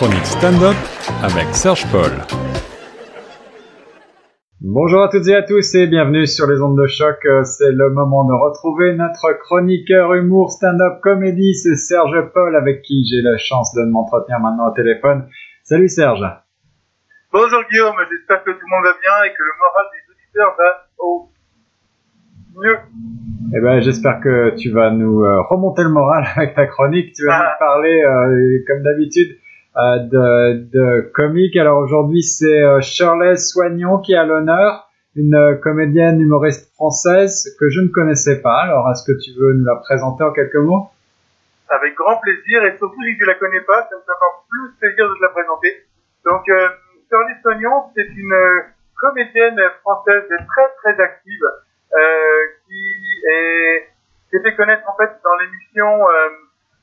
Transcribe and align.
chronique 0.00 0.24
stand-up 0.24 0.76
avec 1.22 1.52
Serge 1.52 1.84
Paul. 1.92 2.08
Bonjour 4.62 5.02
à 5.02 5.08
toutes 5.10 5.28
et 5.28 5.34
à 5.34 5.42
tous 5.42 5.74
et 5.74 5.86
bienvenue 5.88 6.26
sur 6.26 6.46
les 6.46 6.58
ondes 6.62 6.78
de 6.80 6.86
choc. 6.86 7.18
C'est 7.44 7.70
le 7.70 7.90
moment 7.90 8.24
de 8.24 8.32
retrouver 8.32 8.94
notre 8.96 9.36
chroniqueur 9.44 10.14
humour 10.14 10.52
stand-up 10.52 11.02
comédie. 11.02 11.52
C'est 11.52 11.76
Serge 11.76 12.16
Paul 12.32 12.56
avec 12.56 12.80
qui 12.80 13.04
j'ai 13.10 13.20
la 13.20 13.36
chance 13.36 13.74
de 13.74 13.84
m'entretenir 13.90 14.40
maintenant 14.40 14.70
au 14.70 14.74
téléphone. 14.74 15.28
Salut 15.64 15.88
Serge. 15.90 16.24
Bonjour 17.30 17.60
Guillaume, 17.70 17.94
j'espère 18.10 18.42
que 18.42 18.52
tout 18.52 18.64
le 18.70 18.74
monde 18.74 18.84
va 18.86 18.94
bien 19.02 19.24
et 19.26 19.34
que 19.36 19.42
le 19.42 19.52
moral 19.60 19.84
des 19.92 20.12
auditeurs 20.16 20.56
va 20.56 20.88
au 20.96 21.28
mieux. 22.56 22.78
Eh 23.54 23.60
ben, 23.60 23.80
j'espère 23.82 24.20
que 24.20 24.56
tu 24.56 24.70
vas 24.70 24.92
nous 24.92 25.24
euh, 25.24 25.42
remonter 25.42 25.82
le 25.82 25.90
moral 25.90 26.24
avec 26.36 26.54
ta 26.54 26.64
chronique. 26.64 27.12
Tu 27.14 27.26
vas 27.26 27.34
Ah. 27.36 27.52
nous 27.52 27.66
parler, 27.66 28.00
euh, 28.02 28.64
comme 28.66 28.82
d'habitude, 28.82 29.36
euh, 29.76 29.98
de, 29.98 30.68
de 30.72 31.10
comique. 31.14 31.56
Alors 31.56 31.78
aujourd'hui, 31.78 32.22
c'est 32.22 32.62
euh, 32.62 32.80
Shirley 32.80 33.36
Soignon 33.36 33.98
qui 33.98 34.14
à 34.14 34.24
l'honneur, 34.24 34.90
une 35.16 35.34
euh, 35.34 35.54
comédienne 35.56 36.20
humoriste 36.20 36.72
française 36.74 37.54
que 37.58 37.68
je 37.68 37.80
ne 37.80 37.88
connaissais 37.88 38.42
pas. 38.42 38.62
Alors, 38.62 38.90
est-ce 38.90 39.04
que 39.04 39.16
tu 39.18 39.30
veux 39.38 39.54
nous 39.54 39.64
la 39.64 39.76
présenter 39.76 40.22
en 40.24 40.32
quelques 40.32 40.56
mots? 40.56 40.90
Avec 41.68 41.94
grand 41.94 42.16
plaisir 42.18 42.64
et 42.64 42.76
surtout 42.78 43.00
si 43.02 43.16
tu 43.16 43.24
la 43.24 43.34
connais 43.34 43.60
pas, 43.60 43.86
ça 43.88 43.96
me 43.96 44.02
fait 44.02 44.10
encore 44.10 44.46
plus 44.48 44.70
plaisir 44.78 45.08
de 45.08 45.14
te 45.14 45.22
la 45.22 45.28
présenter. 45.28 45.86
Donc, 46.24 46.48
euh, 46.48 46.68
Shirley 47.08 47.36
Soignon, 47.42 47.90
c'est 47.94 48.08
une 48.16 48.32
euh, 48.32 48.60
comédienne 49.00 49.60
française 49.82 50.24
très 50.28 50.68
très 50.82 51.02
active 51.02 51.44
qui 52.68 53.22
est 53.28 53.88
s'est 54.30 54.42
fait 54.42 54.54
connaître 54.54 54.88
en 54.88 54.96
fait 54.96 55.10
dans 55.24 55.34
l'émission 55.38 56.06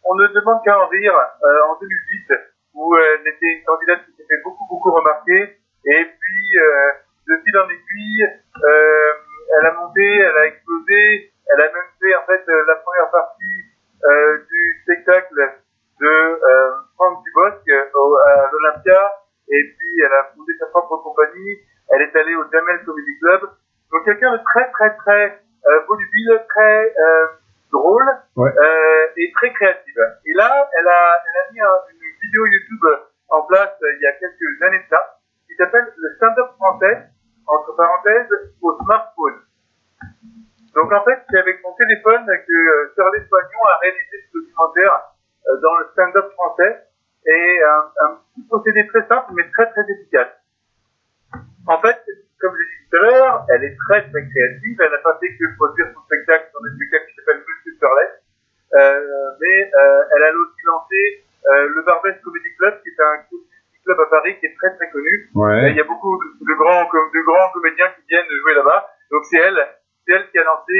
On 0.04 0.16
ne 0.16 0.28
demande 0.28 0.62
qu'à 0.66 0.78
en 0.78 0.88
rire 0.88 1.14
en 1.70 1.80
2010 1.80 2.57
où 2.78 2.96
euh, 2.96 3.02
elle 3.02 3.28
était 3.28 3.58
une 3.58 3.64
candidate 3.66 4.06
qui 4.06 4.12
s'est 4.14 4.28
fait 4.30 4.42
beaucoup 4.44 4.66
beaucoup 4.70 4.92
remarquer 4.92 5.58
et 5.86 6.04
puis 6.06 6.60
euh, 6.60 6.92
de 7.28 7.42
fil 7.44 7.58
en 7.58 7.68
aiguille 7.70 8.24
euh, 8.64 9.14
elle 9.60 9.66
a 9.66 9.74
monté, 9.74 10.04
elle 10.04 10.38
a 10.38 10.46
explosé, 10.48 11.32
elle 11.48 11.62
a 11.62 11.72
même 11.72 11.92
fait 12.00 12.16
en 12.16 12.26
fait 12.26 12.44
la 12.48 12.76
première 12.76 13.10
partie 13.12 13.64
euh, 14.04 14.38
du 14.50 14.80
spectacle 14.84 15.36
de 16.00 16.06
euh, 16.06 16.72
Franck 16.96 17.24
Dubosc 17.24 17.68
à 17.70 18.50
l'Olympia. 18.52 19.02
Et 19.50 19.64
puis 19.78 20.02
elle 20.06 20.14
a 20.14 20.30
fondé 20.36 20.52
sa 20.60 20.66
propre 20.68 20.98
compagnie, 20.98 21.60
elle 21.90 22.02
est 22.02 22.16
allée 22.18 22.36
au 22.36 22.44
Jamel 22.52 22.84
Comedy 22.84 23.18
Club. 23.20 23.42
Donc 23.92 24.04
quelqu'un 24.04 24.34
de 24.34 24.44
très 24.44 24.70
très 24.72 24.96
très 24.98 25.42
entre 37.78 38.04
parenthèses, 38.04 38.54
au 38.62 38.78
smartphone. 38.84 39.40
Donc 40.74 40.92
en 40.92 41.04
fait, 41.04 41.20
c'est 41.30 41.40
avec 41.40 41.60
son 41.62 41.74
téléphone 41.74 42.26
que 42.26 42.54
euh, 42.54 42.94
Shirley 42.96 43.26
Soignon 43.28 43.64
a 43.66 43.78
réalisé 43.82 44.18
ce 44.32 44.38
documentaire 44.38 45.16
euh, 45.50 45.58
dans 45.62 45.76
le 45.78 45.86
stand-up 45.94 46.32
français 46.34 46.84
et 47.26 47.62
un, 47.64 47.84
un 48.06 48.20
petit 48.34 48.48
procédé 48.48 48.88
très 48.88 49.08
simple 49.08 49.34
mais 49.34 49.50
très 49.52 49.72
très 49.72 49.82
efficace. 49.90 50.34
En 51.68 51.82
fait, 51.82 51.98
comme 52.40 52.56
je 52.56 52.64
dit 52.64 52.90
tout 52.90 52.98
à 52.98 53.00
l'heure, 53.02 53.46
elle 53.50 53.64
est 53.64 53.76
très 53.90 54.02
très 54.10 54.24
créative. 54.30 54.78
Elle 54.80 54.92
n'a 54.92 55.04
pas 55.04 55.18
fait 55.20 55.36
que 55.36 55.56
produire 55.58 55.88
son 55.94 56.02
spectacle 56.06 56.50
sur 56.52 56.62
des 56.62 56.76
spectacles 56.78 57.10
qui 57.10 57.16
s'appelle 57.16 57.42
Monsieur 57.42 57.74
Shirley, 57.80 58.10
euh, 58.76 59.32
mais 59.42 59.72
euh, 59.74 60.16
elle 60.16 60.24
a 60.24 60.32
aussi 60.32 60.62
lancé 60.66 61.26
euh, 61.48 61.68
le 61.76 61.82
Barbès 61.84 62.16
Comedy 62.24 62.56
Club, 62.58 62.82
qui 62.84 62.90
est 62.90 63.02
un 63.02 63.18
comedy 63.30 63.57
club 63.88 64.00
à 64.04 64.10
Paris 64.12 64.36
qui 64.40 64.46
est 64.52 64.56
très 64.60 64.76
très 64.76 64.92
connu. 64.92 65.32
Ouais. 65.34 65.72
il 65.72 65.78
y 65.78 65.80
a 65.80 65.88
beaucoup 65.88 66.12
de, 66.20 66.28
de 66.44 66.54
grands, 66.60 66.84
de 66.84 67.22
grands 67.24 67.50
comédiens 67.56 67.88
qui 67.96 68.04
viennent 68.12 68.28
jouer 68.44 68.56
là-bas. 68.60 68.92
Donc 69.12 69.24
c'est 69.32 69.40
elle, 69.40 69.56
c'est 70.06 70.14
elle 70.14 70.28
qui 70.30 70.38
a 70.38 70.44
lancé, 70.44 70.76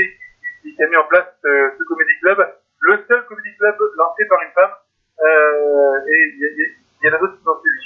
qui, 0.62 0.76
qui 0.76 0.84
a 0.84 0.88
mis 0.88 0.98
en 0.98 1.08
place 1.08 1.32
euh, 1.46 1.72
ce 1.78 1.84
comédie 1.88 2.20
club, 2.22 2.40
le 2.82 2.94
seul 3.08 3.24
comédie 3.32 3.56
club 3.58 3.76
lancé 3.98 4.26
par 4.28 4.40
une 4.44 4.52
femme. 4.54 4.76
Euh, 5.24 6.12
et 6.12 6.20
il 6.36 6.76
y, 7.02 7.08
y 7.08 7.10
en 7.10 7.16
a 7.16 7.20
d'autres 7.20 7.40
qui 7.40 7.48
ont 7.48 7.60
suivi. 7.64 7.84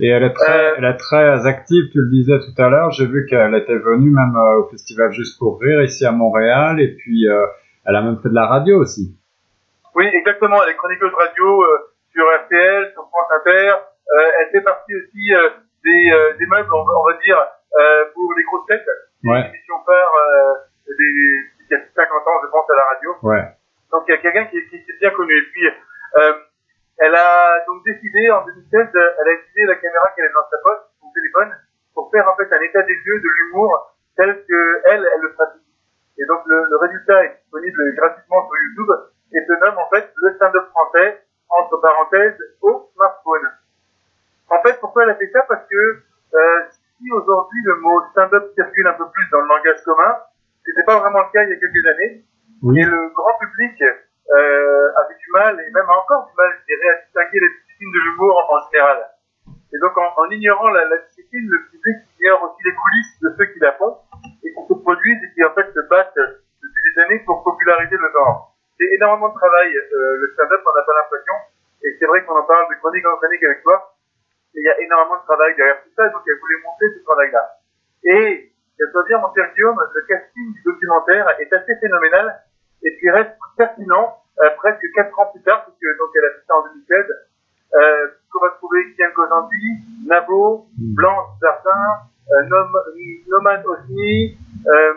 Et 0.00 0.08
elle 0.08 0.24
est 0.24 0.32
très, 0.32 0.72
Euh, 0.72 0.74
elle 0.78 0.84
est 0.86 0.96
très 0.96 1.46
active, 1.46 1.84
tu 1.92 2.00
le 2.00 2.10
disais 2.10 2.38
tout 2.40 2.56
à 2.60 2.68
l'heure. 2.68 2.90
J'ai 2.90 3.06
vu 3.06 3.26
qu'elle 3.26 3.54
était 3.54 3.78
venue 3.78 4.10
même 4.10 4.34
au 4.34 4.64
festival 4.70 5.12
Juste 5.12 5.38
pour 5.38 5.60
Rire 5.60 5.82
ici 5.82 6.04
à 6.04 6.10
Montréal. 6.10 6.80
Et 6.80 6.96
puis, 6.96 7.26
elle 7.28 7.94
a 7.94 8.02
même 8.02 8.18
fait 8.20 8.28
de 8.28 8.34
la 8.34 8.46
radio 8.46 8.80
aussi. 8.80 9.14
Oui, 9.94 10.06
exactement. 10.06 10.56
Elle 10.64 10.70
est 10.72 10.76
chroniqueuse 10.76 11.14
radio 11.14 11.64
sur 12.10 12.24
RTL, 12.24 12.90
sur 12.92 13.06
France 13.08 13.30
Inter. 13.38 13.70
Euh, 14.12 14.30
elle 14.40 14.50
fait 14.50 14.60
partie 14.60 14.94
aussi 14.94 15.34
euh, 15.34 15.50
des, 15.84 16.10
euh, 16.12 16.32
des 16.38 16.46
meubles, 16.46 16.72
on 16.72 16.84
va, 16.84 16.92
on 17.00 17.04
va 17.06 17.14
dire, 17.24 17.38
euh, 17.40 18.04
pour 18.14 18.32
les 18.34 18.44
grosses 18.44 18.66
têtes. 18.66 18.86
Ouais. 19.24 19.40
Une 19.40 19.46
émission 19.54 19.74
phare 19.86 20.12
euh, 20.14 20.52
des, 20.88 21.66
qui 21.66 21.74
a 21.74 21.78
50 21.94 22.28
ans, 22.28 22.40
je 22.44 22.48
pense, 22.50 22.68
à 22.70 22.76
la 22.76 22.84
radio. 22.94 23.10
Ouais. 23.22 23.44
Donc 23.90 24.04
il 24.08 24.12
y 24.12 24.14
a 24.14 24.18
quelqu'un 24.18 24.44
qui, 24.46 24.60
qui, 24.68 24.84
qui 24.84 24.90
est 24.90 24.98
bien 25.00 25.10
connu. 25.10 25.32
Et 25.32 25.46
puis, 25.52 25.66
euh, 25.68 26.32
elle 26.98 27.14
a 27.14 27.64
donc 27.66 27.82
décidé 27.84 28.30
en 28.30 28.44
2016, 28.44 28.88
euh, 28.94 29.10
elle 29.18 29.28
a 29.28 29.32
utilisé 29.32 29.64
la 29.66 29.76
caméra 29.76 30.10
qu'elle 30.14 30.24
avait 30.26 30.34
dans 30.34 30.48
sa 30.50 30.58
poche, 30.62 30.84
son 31.00 31.10
téléphone, 31.12 31.50
pour 31.94 32.10
faire 32.10 32.28
en 32.28 32.36
fait 32.36 32.52
un 32.52 32.60
état 32.60 32.82
des 32.82 32.94
lieux 32.94 33.18
de 33.20 33.28
l'humour 33.38 33.96
tel 34.16 34.44
que 34.46 34.82
elle, 34.90 35.08
elle 35.14 35.20
le 35.22 35.32
pratique. 35.32 35.62
Et 36.18 36.26
donc 36.26 36.42
le, 36.46 36.64
le 36.70 36.76
résultat 36.76 37.24
est 37.24 37.34
disponible 37.42 37.94
gratuitement 37.96 38.46
sur 38.46 38.56
YouTube 38.62 38.92
et 39.32 39.40
se 39.44 39.52
nomme 39.64 39.78
en 39.78 39.88
fait 39.90 40.12
le 40.22 40.34
stand-up 40.34 40.68
français 40.70 41.22
entre 41.48 41.76
parenthèses 41.78 42.38
au 42.62 42.90
smartphone. 42.94 43.48
En 44.54 44.62
fait, 44.62 44.78
pourquoi 44.80 45.02
elle 45.04 45.10
a 45.10 45.16
fait 45.16 45.30
ça? 45.32 45.42
Parce 45.48 45.66
que 45.66 45.82
euh, 46.34 46.60
si 46.70 47.10
aujourd'hui 47.10 47.60
le 47.64 47.76
mot 47.80 48.00
stand-up 48.12 48.44
circule 48.54 48.86
un 48.86 48.94
peu 48.94 49.08
plus 49.10 49.26
dans 49.30 49.40
le 49.40 49.48
langage 49.48 49.82
commun, 49.84 50.12
c'était 50.64 50.84
pas 50.84 50.98
vraiment 50.98 51.20
le 51.26 51.30
cas 51.32 51.42
il 51.42 51.50
y 51.50 51.56
a 51.56 51.60
quelques 51.60 51.86
années. 51.90 52.24
Oui. 52.62 52.80
Et 52.80 52.84
le 52.84 53.10
grand 53.12 53.36
public 53.38 53.82
euh, 53.82 55.02
avait 55.04 55.18
du 55.18 55.30
mal, 55.34 55.60
et 55.60 55.70
même 55.70 55.90
encore 55.90 56.26
du 56.30 56.34
mal, 56.38 56.50
je 56.60 56.64
dirais, 56.64 56.88
à 56.88 56.96
distinguer 57.02 57.40
les 57.40 57.50
disciplines 57.60 57.92
de 57.92 58.00
l'humour 58.08 58.32
en, 58.38 58.56
en 58.56 58.60
général. 58.70 58.98
Et 59.74 59.78
donc, 59.82 59.98
en, 59.98 60.08
en 60.16 60.30
ignorant 60.30 60.70
la, 60.70 60.84
la 60.86 60.98
discipline, 61.08 61.50
le 61.50 61.58
public 61.68 61.96
ignore 62.20 62.42
aussi 62.46 62.62
les 62.64 62.74
coulisses 62.74 63.14
de 63.20 63.28
ceux 63.36 63.46
qui 63.52 63.58
la 63.58 63.72
font, 63.72 63.98
et 64.42 64.54
qui 64.54 64.62
se 64.68 64.74
produisent 64.80 65.22
et 65.24 65.30
qui, 65.34 65.44
en 65.44 65.52
fait, 65.52 65.66
se 65.74 65.82
battent 65.90 66.14
depuis 66.62 66.82
des 66.88 67.02
années 67.02 67.20
pour 67.26 67.42
populariser 67.42 67.96
le 67.98 68.08
genre. 68.14 68.54
C'est 68.78 68.86
énormément 68.96 69.28
de 69.28 69.34
travail, 69.34 69.68
euh, 69.76 70.16
le 70.22 70.30
stand-up, 70.32 70.62
on 70.64 70.72
n'a 70.78 70.84
pas 70.86 70.94
l'impression, 70.94 71.34
et 71.82 71.90
c'est 71.98 72.06
vrai 72.06 72.24
qu'on 72.24 72.38
en 72.38 72.46
parle 72.46 72.64
de 72.70 72.78
chronique 72.80 73.04
en 73.04 73.16
chronique 73.16 73.42
avec 73.42 73.62
toi, 73.62 73.93
mais 74.54 74.60
il 74.60 74.64
y 74.64 74.68
a 74.70 74.80
énormément 74.80 75.18
de 75.20 75.24
travail 75.26 75.54
derrière 75.56 75.82
tout 75.82 75.90
ça, 75.96 76.08
donc 76.10 76.22
elle 76.26 76.38
voulait 76.40 76.62
montrer 76.64 76.86
ce 76.96 77.02
travail-là. 77.04 77.42
Et, 78.04 78.52
je 78.78 78.84
dois 78.92 79.04
dire, 79.04 79.20
mon 79.20 79.32
cher 79.34 79.50
Guillaume, 79.54 79.78
le 79.94 80.02
casting 80.06 80.52
du 80.54 80.62
documentaire 80.62 81.28
est 81.40 81.52
assez 81.52 81.74
phénoménal, 81.80 82.40
et 82.82 82.90
puis 82.98 83.10
reste 83.10 83.34
pertinent 83.56 84.18
euh, 84.42 84.50
presque 84.56 84.84
quatre 84.94 85.18
ans 85.18 85.30
plus 85.32 85.42
tard, 85.42 85.64
puisque 85.64 85.98
donc 85.98 86.10
elle 86.16 86.24
a 86.24 86.30
fait 86.34 86.44
ça 86.46 86.54
en 86.56 86.62
2016. 86.68 87.06
Euh, 87.74 88.06
qu'on 88.30 88.38
va 88.40 88.50
trouver 88.58 88.94
Kian 88.96 89.10
Kojandi, 89.14 90.06
Nabo, 90.06 90.66
Blanche 90.78 91.28
Jardin, 91.42 92.06
euh, 92.30 92.42
Nom- 92.44 93.26
Noman 93.28 93.62
Osni, 93.66 94.38
euh, 94.66 94.94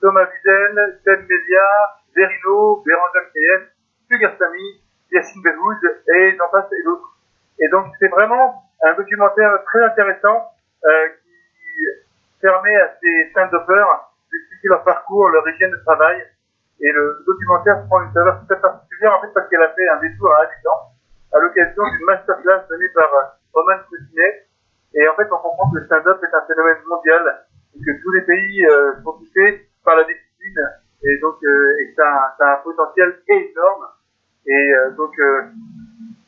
Thomas 0.00 0.26
Wiesel, 0.26 1.00
Seb 1.04 1.20
Melia, 1.28 1.68
Verino, 2.14 2.82
Bérangère 2.86 3.32
Kayes, 3.32 3.68
Sugar 4.08 4.32
Samy, 4.38 4.82
Yacine 5.10 5.42
Behouz, 5.42 5.78
et 6.14 6.36
j'en 6.36 6.48
passe 6.48 6.70
et 6.72 6.82
d'autres. 6.84 7.16
Et 7.58 7.68
donc 7.70 7.86
c'est 7.98 8.08
vraiment 8.08 8.62
un 8.82 8.94
documentaire 8.94 9.50
très 9.64 9.84
intéressant 9.84 10.50
euh, 10.84 11.08
qui 11.08 12.40
permet 12.40 12.76
à 12.76 12.94
ces 13.00 13.30
stand-uppers 13.30 14.10
d'expliquer 14.30 14.68
leur 14.68 14.84
parcours, 14.84 15.28
leur 15.28 15.48
hygiène 15.48 15.70
de 15.70 15.80
travail. 15.84 16.22
Et 16.80 16.90
le 16.90 17.22
documentaire 17.26 17.86
prend 17.86 18.02
une 18.02 18.12
saveur 18.12 18.40
tout 18.40 18.52
à 18.52 18.56
fait 18.56 18.62
particulière 18.62 19.14
en 19.14 19.20
fait 19.20 19.32
parce 19.34 19.48
qu'elle 19.48 19.62
a 19.62 19.72
fait 19.72 19.88
un 19.88 20.00
détour 20.00 20.32
à 20.34 20.42
Abidjan 20.42 20.92
à 21.32 21.38
l'occasion 21.38 21.82
d'une 21.84 22.04
masterclass 22.06 22.66
donnée 22.68 22.88
par 22.94 23.14
euh, 23.14 23.22
Roman 23.54 23.78
Fousinet. 23.88 24.46
Et 24.94 25.08
en 25.08 25.14
fait, 25.14 25.26
on 25.30 25.38
comprend 25.38 25.70
que 25.70 25.78
le 25.78 25.86
stand-up 25.86 26.18
est 26.22 26.34
un 26.34 26.42
phénomène 26.46 26.82
mondial 26.86 27.46
et 27.74 27.78
que 27.78 28.02
tous 28.02 28.12
les 28.12 28.22
pays 28.22 28.66
euh, 28.66 28.94
sont 29.02 29.12
touchés 29.12 29.68
par 29.84 29.96
la 29.96 30.04
discipline 30.04 30.60
et 31.04 31.18
donc 31.18 31.36
euh, 31.42 31.80
et 31.80 31.88
que 31.88 31.94
ça 31.94 32.34
ça 32.38 32.46
a 32.48 32.52
un 32.54 32.62
potentiel 32.62 33.16
énorme. 33.28 33.86
Et 34.46 34.74
euh, 34.74 34.90
donc, 34.90 35.14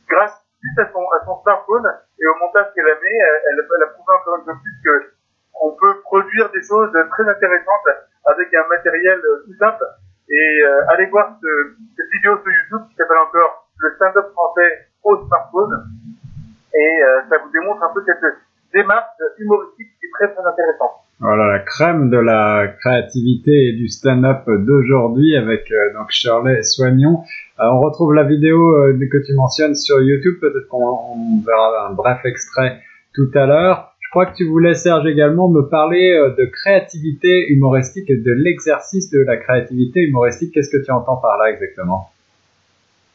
grâce 0.08 0.43
juste 0.64 0.78
à 0.80 0.88
son, 0.92 1.04
smartphone 1.42 1.84
et 2.18 2.26
au 2.26 2.34
montage 2.40 2.72
qu'elle 2.74 2.88
a 2.88 2.96
mis, 2.96 3.18
elle, 3.20 3.60
elle, 3.60 3.82
a 3.84 3.86
prouvé 3.92 4.10
encore 4.16 4.38
une 4.38 4.44
fois 4.44 4.56
plus 4.56 4.76
que 4.84 5.12
on 5.60 5.70
peut 5.76 6.00
produire 6.02 6.50
des 6.50 6.62
choses 6.62 6.90
très 6.90 7.28
intéressantes 7.28 7.88
avec 8.24 8.48
un 8.54 8.66
matériel 8.68 9.20
euh, 9.20 9.44
tout 9.44 9.54
simple. 9.58 9.84
Et 10.28 10.62
euh, 10.64 10.88
allez 10.88 11.06
voir 11.06 11.36
ce, 11.40 11.48
cette 11.96 12.10
vidéo 12.12 12.38
sur 12.42 12.50
YouTube 12.50 12.88
qui 12.90 12.96
s'appelle 12.96 13.20
encore 13.20 13.68
le 13.78 13.92
stand-up 13.96 14.32
français 14.32 14.88
au 15.04 15.26
smartphone. 15.26 15.84
Et 16.74 17.02
euh, 17.02 17.20
ça 17.28 17.36
vous 17.38 17.50
démontre 17.52 17.82
un 17.82 17.92
peu 17.94 18.02
cette 18.06 18.24
démarche 18.72 19.20
humoristique 19.38 19.92
qui 20.00 20.06
est 20.06 20.10
très 20.18 20.34
très 20.34 20.44
intéressante. 20.44 21.04
Voilà 21.20 21.46
la 21.46 21.58
crème 21.60 22.10
de 22.10 22.18
la 22.18 22.66
créativité 22.80 23.52
et 23.68 23.72
du 23.76 23.88
stand-up 23.88 24.44
d'aujourd'hui 24.46 25.36
avec 25.36 25.70
euh, 25.70 25.92
donc 25.94 26.10
Shirley 26.10 26.62
Soignon. 26.62 27.22
On 27.58 27.80
retrouve 27.80 28.14
la 28.14 28.24
vidéo 28.24 28.58
que 29.10 29.26
tu 29.26 29.34
mentionnes 29.34 29.74
sur 29.74 30.00
YouTube. 30.00 30.40
Peut-être 30.40 30.68
qu'on 30.68 31.42
verra 31.46 31.88
un 31.88 31.92
bref 31.92 32.18
extrait 32.24 32.80
tout 33.14 33.30
à 33.34 33.46
l'heure. 33.46 33.94
Je 34.00 34.10
crois 34.10 34.26
que 34.26 34.34
tu 34.34 34.44
voulais, 34.46 34.74
Serge, 34.74 35.06
également 35.06 35.48
me 35.48 35.62
parler 35.62 36.10
de 36.38 36.44
créativité 36.46 37.48
humoristique 37.50 38.08
et 38.10 38.16
de 38.16 38.32
l'exercice 38.32 39.10
de 39.10 39.20
la 39.20 39.36
créativité 39.36 40.00
humoristique. 40.00 40.54
Qu'est-ce 40.54 40.70
que 40.70 40.82
tu 40.84 40.90
entends 40.90 41.16
par 41.16 41.36
là 41.38 41.50
exactement? 41.50 42.10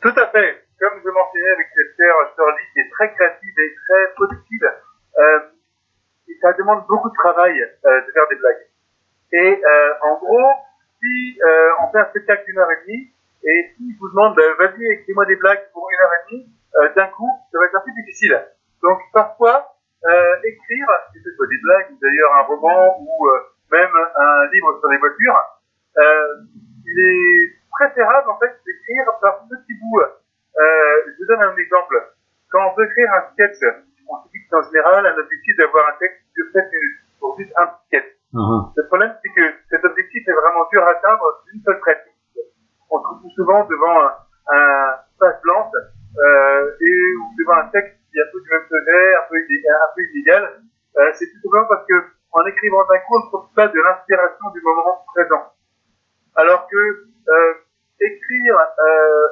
Tout 0.02 0.16
à 0.16 0.28
fait. 0.28 0.64
Comme 0.80 1.00
je 1.04 1.10
mentionnais 1.10 1.54
avec 1.56 1.68
terre 1.98 2.16
Shirley 2.36 2.64
qui 2.74 2.80
est 2.80 2.90
très 2.92 3.14
créative 3.14 3.56
et 3.60 3.76
très 3.76 4.14
productive, 4.16 4.64
euh, 5.20 5.40
ça 6.42 6.54
demande 6.54 6.86
beaucoup 6.88 7.10
de 7.10 7.16
travail 7.16 7.52
euh, 7.52 8.02
de 8.08 8.12
faire 8.12 8.28
des 8.30 8.36
blagues. 8.36 8.66
Et 9.32 9.62
euh, 9.62 10.08
en 10.08 10.18
gros, 10.18 10.52
si 11.02 11.40
euh, 11.42 11.84
on 11.84 11.92
fait 11.92 12.00
un 12.00 12.10
spectacle 12.10 12.46
d'une 12.48 12.58
heure 12.58 12.72
et 12.72 12.88
demie, 12.88 13.12
et 13.44 13.72
si 13.78 13.94
je 13.94 14.00
vous 14.00 14.10
demande, 14.10 14.36
bah, 14.36 14.44
vas-y, 14.60 14.84
écris-moi 14.94 15.26
des 15.26 15.36
blagues 15.38 15.70
pour 15.74 15.88
une 15.92 16.00
heure 16.00 16.12
et 16.12 16.32
demie, 16.32 16.54
euh, 16.76 16.94
d'un 16.96 17.08
coup, 17.08 17.30
ça 17.52 17.60
va 17.60 17.66
être 17.66 17.76
un 17.76 17.84
peu 17.86 17.92
difficile. 17.96 18.36
Donc 18.82 19.00
parfois, 19.14 19.76
euh, 20.06 20.36
écrire, 20.44 20.88
que 21.14 21.20
ce 21.24 21.32
soit 21.36 21.48
des 21.48 21.60
blagues, 21.62 21.92
d'ailleurs 22.02 22.36
un 22.36 22.44
roman, 22.44 23.00
ou 23.00 23.28
euh, 23.28 23.40
même 23.72 23.96
un 24.16 24.46
livre 24.52 24.80
sur 24.80 24.90
les 24.90 24.98
voitures, 24.98 25.40
euh, 25.98 26.46
il 26.86 27.00
est 27.00 27.60
préférable 27.72 28.30
en 28.30 28.40
fait 28.40 28.56
d'écrire 28.66 29.06
par 29.22 29.48
petits 29.48 29.78
bouts. 29.80 30.02
Euh, 30.02 30.96
je 31.08 31.18
vous 31.20 31.26
donne 31.28 31.42
un 31.42 31.56
exemple. 31.56 31.96
Quand 32.52 32.72
on 32.72 32.76
veut 32.76 32.86
écrire 32.86 33.14
un 33.14 33.32
sketch, 33.34 33.60
on 34.10 34.24
se 34.24 34.32
dit 34.32 34.40
qu'en 34.50 34.62
général, 34.64 35.06
un 35.06 35.18
objectif 35.18 35.56
d'avoir 35.58 35.88
un 35.90 35.98
texte 36.00 36.26
de 36.36 36.50
7 36.52 36.74
minutes 36.74 37.00
pour 37.20 37.38
juste 37.38 37.54
un 37.58 37.70
sketch. 37.86 38.10
Uh-huh. 38.34 38.74
Le 38.76 38.88
problème, 38.88 39.14
c'est 39.22 39.30
que 39.30 39.46
cet 39.70 39.86
objectif 39.86 40.28
est 40.28 40.34
vraiment 40.34 40.68
dur 40.72 40.84
à 40.84 40.92
atteindre 40.92 41.44
d'une 41.46 41.62
seule 41.62 41.80
traite. 41.80 42.09
On 42.90 43.02
se 43.02 43.08
retrouve 43.08 43.32
souvent 43.36 43.66
devant 43.66 43.98
un, 44.02 44.12
un 44.56 44.98
page 45.20 45.42
blanche 45.44 45.74
euh, 45.74 46.72
et 46.82 47.16
ou 47.16 47.26
devant 47.38 47.60
un 47.62 47.70
texte 47.70 47.98
qui 48.12 48.18
est 48.18 48.24
un 48.24 48.32
peu 48.32 48.42
du 48.42 48.50
même 48.50 48.68
sujet, 48.68 49.16
un 49.16 49.26
peu, 49.30 49.36
un 49.38 50.02
illégal. 50.02 50.44
Euh, 50.98 51.12
c'est 51.14 51.26
tout 51.28 51.40
simplement 51.44 51.68
parce 51.70 51.86
que 51.86 51.96
en 52.32 52.46
écrivant 52.46 52.86
d'un 52.86 53.00
coup, 53.00 53.16
on 53.16 53.26
ne 53.26 53.30
trouve 53.30 53.54
pas 53.56 53.68
de 53.68 53.80
l'inspiration 53.80 54.50
du 54.54 54.62
moment 54.62 55.04
présent. 55.14 55.54
Alors 56.36 56.68
que 56.68 56.78
euh, 56.78 57.54
écrire 58.00 58.56
euh, 58.58 59.28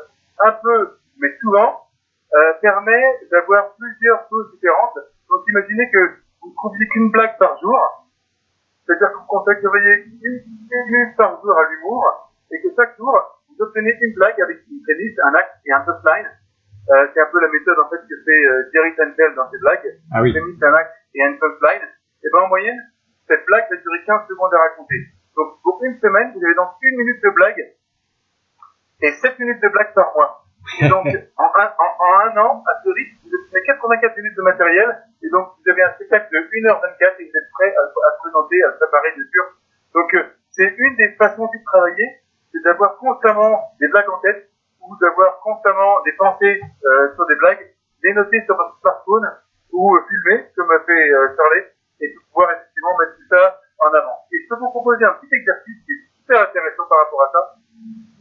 un 0.46 0.52
peu, 0.52 0.98
mais 1.20 1.30
souvent, 1.40 1.88
euh, 2.34 2.54
permet 2.62 3.20
d'avoir 3.32 3.76
plusieurs 3.76 4.28
choses 4.30 4.52
différentes. 4.54 4.98
Donc 5.30 5.42
imaginez 5.48 5.90
que 5.92 6.20
vous 6.42 6.50
ne 6.50 6.56
trouviez 6.56 6.88
qu'une 6.90 7.12
blague 7.12 7.38
par 7.38 7.58
jour, 7.60 8.08
c'est-à-dire 8.86 9.12
que 9.12 9.18
vous 9.18 9.28
consacreriez 9.28 10.06
une 10.22 10.44
minute 10.70 11.16
par 11.18 11.42
jour 11.42 11.58
à 11.58 11.70
l'humour, 11.70 12.32
et 12.52 12.62
que 12.62 12.68
chaque 12.76 12.98
jour, 12.98 13.14
vous 13.50 13.64
obtenez 13.64 13.94
une 14.02 14.14
blague 14.16 14.40
avec 14.42 14.58
une 14.70 14.82
prémisse, 14.82 15.20
un 15.24 15.34
acte 15.36 15.56
et 15.66 15.72
un 15.72 15.82
punchline. 15.82 16.30
Euh, 16.98 17.06
c'est 17.14 17.22
un 17.22 17.30
peu 17.32 17.40
la 17.40 17.50
méthode 17.50 17.78
en 17.78 17.90
fait 17.90 18.02
que 18.10 18.16
fait 18.26 18.46
euh, 18.46 18.70
Jerry 18.74 18.90
Seinfeld 18.96 19.36
dans 19.36 19.50
ses 19.52 19.60
blagues. 19.60 19.86
Ah 20.14 20.22
oui. 20.22 20.34
Une 20.34 20.64
un 20.64 20.74
acte 20.74 20.94
et 21.14 21.24
un 21.24 21.34
punchline. 21.38 21.86
Et 22.24 22.28
ben 22.34 22.40
en 22.40 22.48
moyenne, 22.48 22.80
cette 23.28 23.46
blague 23.46 23.70
va 23.70 23.76
durer 23.78 24.04
15 24.06 24.28
secondes 24.28 24.54
à 24.54 24.58
raconter. 24.58 24.98
Donc 25.36 25.62
pour 25.62 25.78
une 25.84 26.00
semaine, 26.00 26.34
vous 26.34 26.44
avez 26.44 26.56
donc 26.56 26.70
une 26.82 26.98
minute 26.98 27.22
de 27.22 27.30
blague 27.30 27.62
et 29.02 29.12
7 29.12 29.38
minutes 29.38 29.62
de 29.62 29.70
blague 29.70 29.94
par 29.94 30.12
mois. 30.16 30.44
Et 30.82 30.90
donc 30.90 31.06
en 31.38 31.50
un, 31.54 31.70
en, 31.78 31.90
en 32.02 32.12
un 32.26 32.38
an, 32.42 32.64
à 32.66 32.82
ce 32.84 32.90
rythme, 32.90 33.18
vous 33.24 33.36
obtenez 33.36 33.62
84 33.68 34.18
minutes 34.18 34.38
de 34.38 34.42
matériel 34.42 34.98
et 35.22 35.30
donc 35.30 35.54
vous 35.54 35.70
avez 35.70 35.84
un 35.84 35.94
spectacle 35.94 36.34
de 36.34 36.40
1h24 36.40 37.14
et 37.20 37.24
vous 37.30 37.38
êtes 37.38 37.52
prêt 37.54 37.76
à, 37.78 37.82
à 37.86 38.12
présenter, 38.24 38.64
à 38.64 38.72
préparer 38.72 39.12
bien 39.14 39.26
sûr. 39.30 39.46
Donc 39.94 40.14
euh, 40.16 40.24
c'est 40.50 40.74
une 40.76 40.96
des 40.96 41.14
façons 41.14 41.46
de 41.46 41.64
travailler, 41.64 42.22
c'est 42.52 42.64
d'avoir 42.64 42.98
constamment 42.98 43.70
des 43.80 43.88
blagues 43.90 44.10
en 44.10 44.18
tête 44.20 44.50
d'avoir 45.02 45.40
constamment 45.42 46.02
des 46.04 46.14
pensées 46.14 46.62
euh, 46.86 47.16
sur 47.16 47.26
des 47.28 47.36
blagues, 47.36 47.74
les 48.04 48.14
noter 48.14 48.44
sur 48.46 48.56
votre 48.56 48.80
smartphone 48.80 49.28
ou 49.72 49.96
euh, 49.96 50.02
filmer 50.10 50.46
comme 50.56 50.72
a 50.72 50.80
fait 50.80 51.12
euh, 51.12 51.36
Charlie 51.36 51.66
et 52.02 52.08
de 52.10 52.20
pouvoir 52.28 52.52
effectivement 52.52 52.98
mettre 52.98 53.16
tout 53.16 53.28
ça 53.30 53.60
en 53.80 53.94
avant. 53.94 54.18
Et 54.32 54.38
je 54.42 54.50
peux 54.50 54.60
vous 54.60 54.70
proposer 54.70 55.06
un 55.06 55.14
petit 55.22 55.34
exercice 55.34 55.86
qui 55.86 55.92
est 55.92 56.04
super 56.18 56.42
intéressant 56.42 56.86
par 56.90 57.00
rapport 57.00 57.22
à 57.24 57.32
ça. 57.32 57.56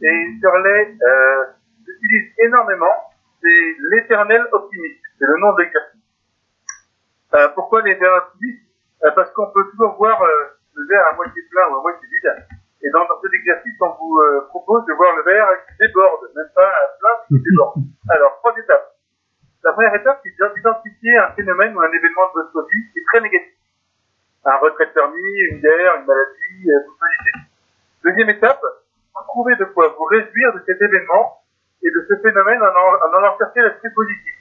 Et 0.01 0.39
Shirley 0.39 0.97
euh, 1.01 1.45
énormément, 2.45 2.93
c'est 3.41 3.75
l'éternel 3.91 4.45
optimiste. 4.51 5.01
C'est 5.17 5.25
le 5.25 5.37
nom 5.39 5.53
de 5.53 5.61
l'exercice. 5.61 6.01
Euh, 7.35 7.49
pourquoi 7.55 7.81
l'éternel 7.81 8.21
optimiste? 8.27 8.63
Parce 9.15 9.31
qu'on 9.33 9.51
peut 9.51 9.63
toujours 9.71 9.95
voir 9.97 10.21
le 10.23 10.87
verre 10.87 11.05
à 11.11 11.15
moitié 11.15 11.41
plein 11.51 11.69
ou 11.69 11.77
à 11.77 11.81
moitié 11.81 12.07
vide. 12.09 12.45
Et 12.81 12.89
dans, 12.89 13.05
cet 13.21 13.33
exercice, 13.33 13.73
on 13.81 13.89
vous 13.93 14.21
propose 14.49 14.85
de 14.85 14.93
voir 14.93 15.15
le 15.15 15.23
verre 15.23 15.47
qui 15.67 15.87
déborde, 15.87 16.26
Alors, 18.09 18.37
trois 18.37 18.53
étapes. 18.57 18.95
La 19.63 19.73
première 19.73 19.95
étape, 19.95 20.21
c'est 20.23 20.31
d'identifier 20.31 21.17
un 21.17 21.31
phénomène 21.31 21.75
ou 21.75 21.81
un 21.81 21.91
événement 21.91 22.27
de 22.35 22.41
votre 22.41 22.69
vie 22.69 22.91
qui 22.93 22.99
est 22.99 23.05
très 23.07 23.21
négatif. 23.21 23.53
Un 24.45 24.57
retrait 24.57 24.85
de 24.85 24.91
permis, 24.91 25.39
une 25.51 25.59
guerre, 25.59 25.95
une 25.99 26.05
maladie, 26.05 26.71
euh, 26.71 26.79
maladie. 27.01 27.49
Deuxième 28.03 28.29
étape, 28.29 28.61
trouver 29.37 29.55
de 29.55 29.65
quoi 29.65 29.93
vous 29.95 30.05
réjouir 30.05 30.53
de 30.55 30.63
cet 30.65 30.81
événement 30.81 31.43
et 31.83 31.91
de 31.91 32.05
ce 32.09 32.15
phénomène 32.23 32.57
en 32.57 32.73
en, 32.73 33.37
chercher 33.37 33.61
l'aspect 33.61 33.91
positif. 33.93 34.33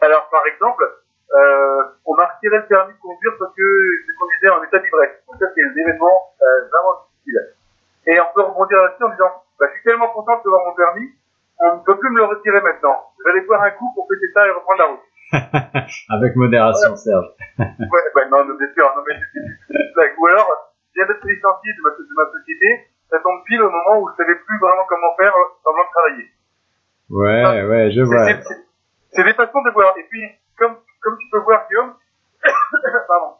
Alors, 0.00 0.28
par 0.28 0.44
exemple, 0.46 0.82
euh, 0.82 1.82
on 2.04 2.16
m'a 2.16 2.26
retiré 2.26 2.58
le 2.58 2.66
permis 2.66 2.94
de 2.94 2.98
conduire 2.98 3.32
parce 3.38 3.54
que 3.54 3.62
je 3.62 4.18
conduisais 4.18 4.48
en 4.48 4.62
état 4.64 4.78
d'ivresse. 4.78 5.22
Ça, 5.38 5.46
c'est 5.54 5.62
un 5.62 5.70
événement 5.70 6.34
euh, 6.42 6.66
vraiment 6.66 7.06
difficile. 7.14 7.54
Et 8.06 8.18
on 8.20 8.26
peut 8.34 8.42
rebondir 8.42 8.78
là-dessus 8.78 9.04
en 9.04 9.10
disant, 9.10 9.30
bah, 9.60 9.66
je 9.68 9.72
suis 9.74 9.84
tellement 9.84 10.08
content 10.08 10.42
de 10.42 10.48
voir 10.48 10.66
mon 10.66 10.74
permis, 10.74 11.14
on 11.60 11.76
ne 11.76 11.82
peut 11.84 11.98
plus 11.98 12.10
me 12.10 12.18
le 12.18 12.24
retirer 12.24 12.60
maintenant. 12.60 12.96
Je 13.18 13.24
vais 13.24 13.30
aller 13.38 13.46
boire 13.46 13.62
un 13.62 13.70
coup 13.72 13.90
pour 13.94 14.06
fêter 14.08 14.30
ça 14.34 14.46
et 14.46 14.50
reprendre 14.50 14.78
la 14.78 14.86
route. 14.86 15.06
Avec 16.10 16.36
modération, 16.36 16.96
Serge. 16.96 17.26
Ouais, 17.58 18.04
bah, 18.14 18.24
non, 18.30 18.44
bien 18.44 18.72
sûr, 18.72 18.86
non, 18.96 19.02
mais. 19.06 19.16
Ou 20.18 20.26
alors, 20.26 20.48
je 20.94 21.00
viens 21.00 21.06
d'être 21.06 21.24
licencié 21.26 21.72
de 21.74 21.82
ma, 21.82 21.90
de 21.90 22.14
ma 22.16 22.26
société, 22.38 22.88
ça 23.10 23.18
tombe 23.20 23.42
pile 23.44 23.62
au 23.62 23.70
moment 23.70 24.00
où 24.02 24.10
je 24.10 24.16
savais 24.16 24.34
plus 24.34 24.58
vraiment 24.60 24.84
comment 24.88 25.14
faire 25.16 25.34
euh, 25.34 25.48
semblant 25.64 25.84
de 25.84 25.90
travailler. 25.94 26.26
Ouais, 27.10 27.62
ouais, 27.68 27.90
je 27.92 28.02
vois. 28.02 28.26
c'est- 29.12 29.24
des 29.24 29.34
façons 29.34 29.62
de 29.62 29.70
voir. 29.72 29.94
Et 29.98 30.04
puis, 30.10 30.22
comme, 30.58 30.76
comme 31.02 31.16
tu 31.18 31.26
peux 31.30 31.38
voir, 31.40 31.66
Guillaume, 31.68 31.94
pardon, 33.08 33.34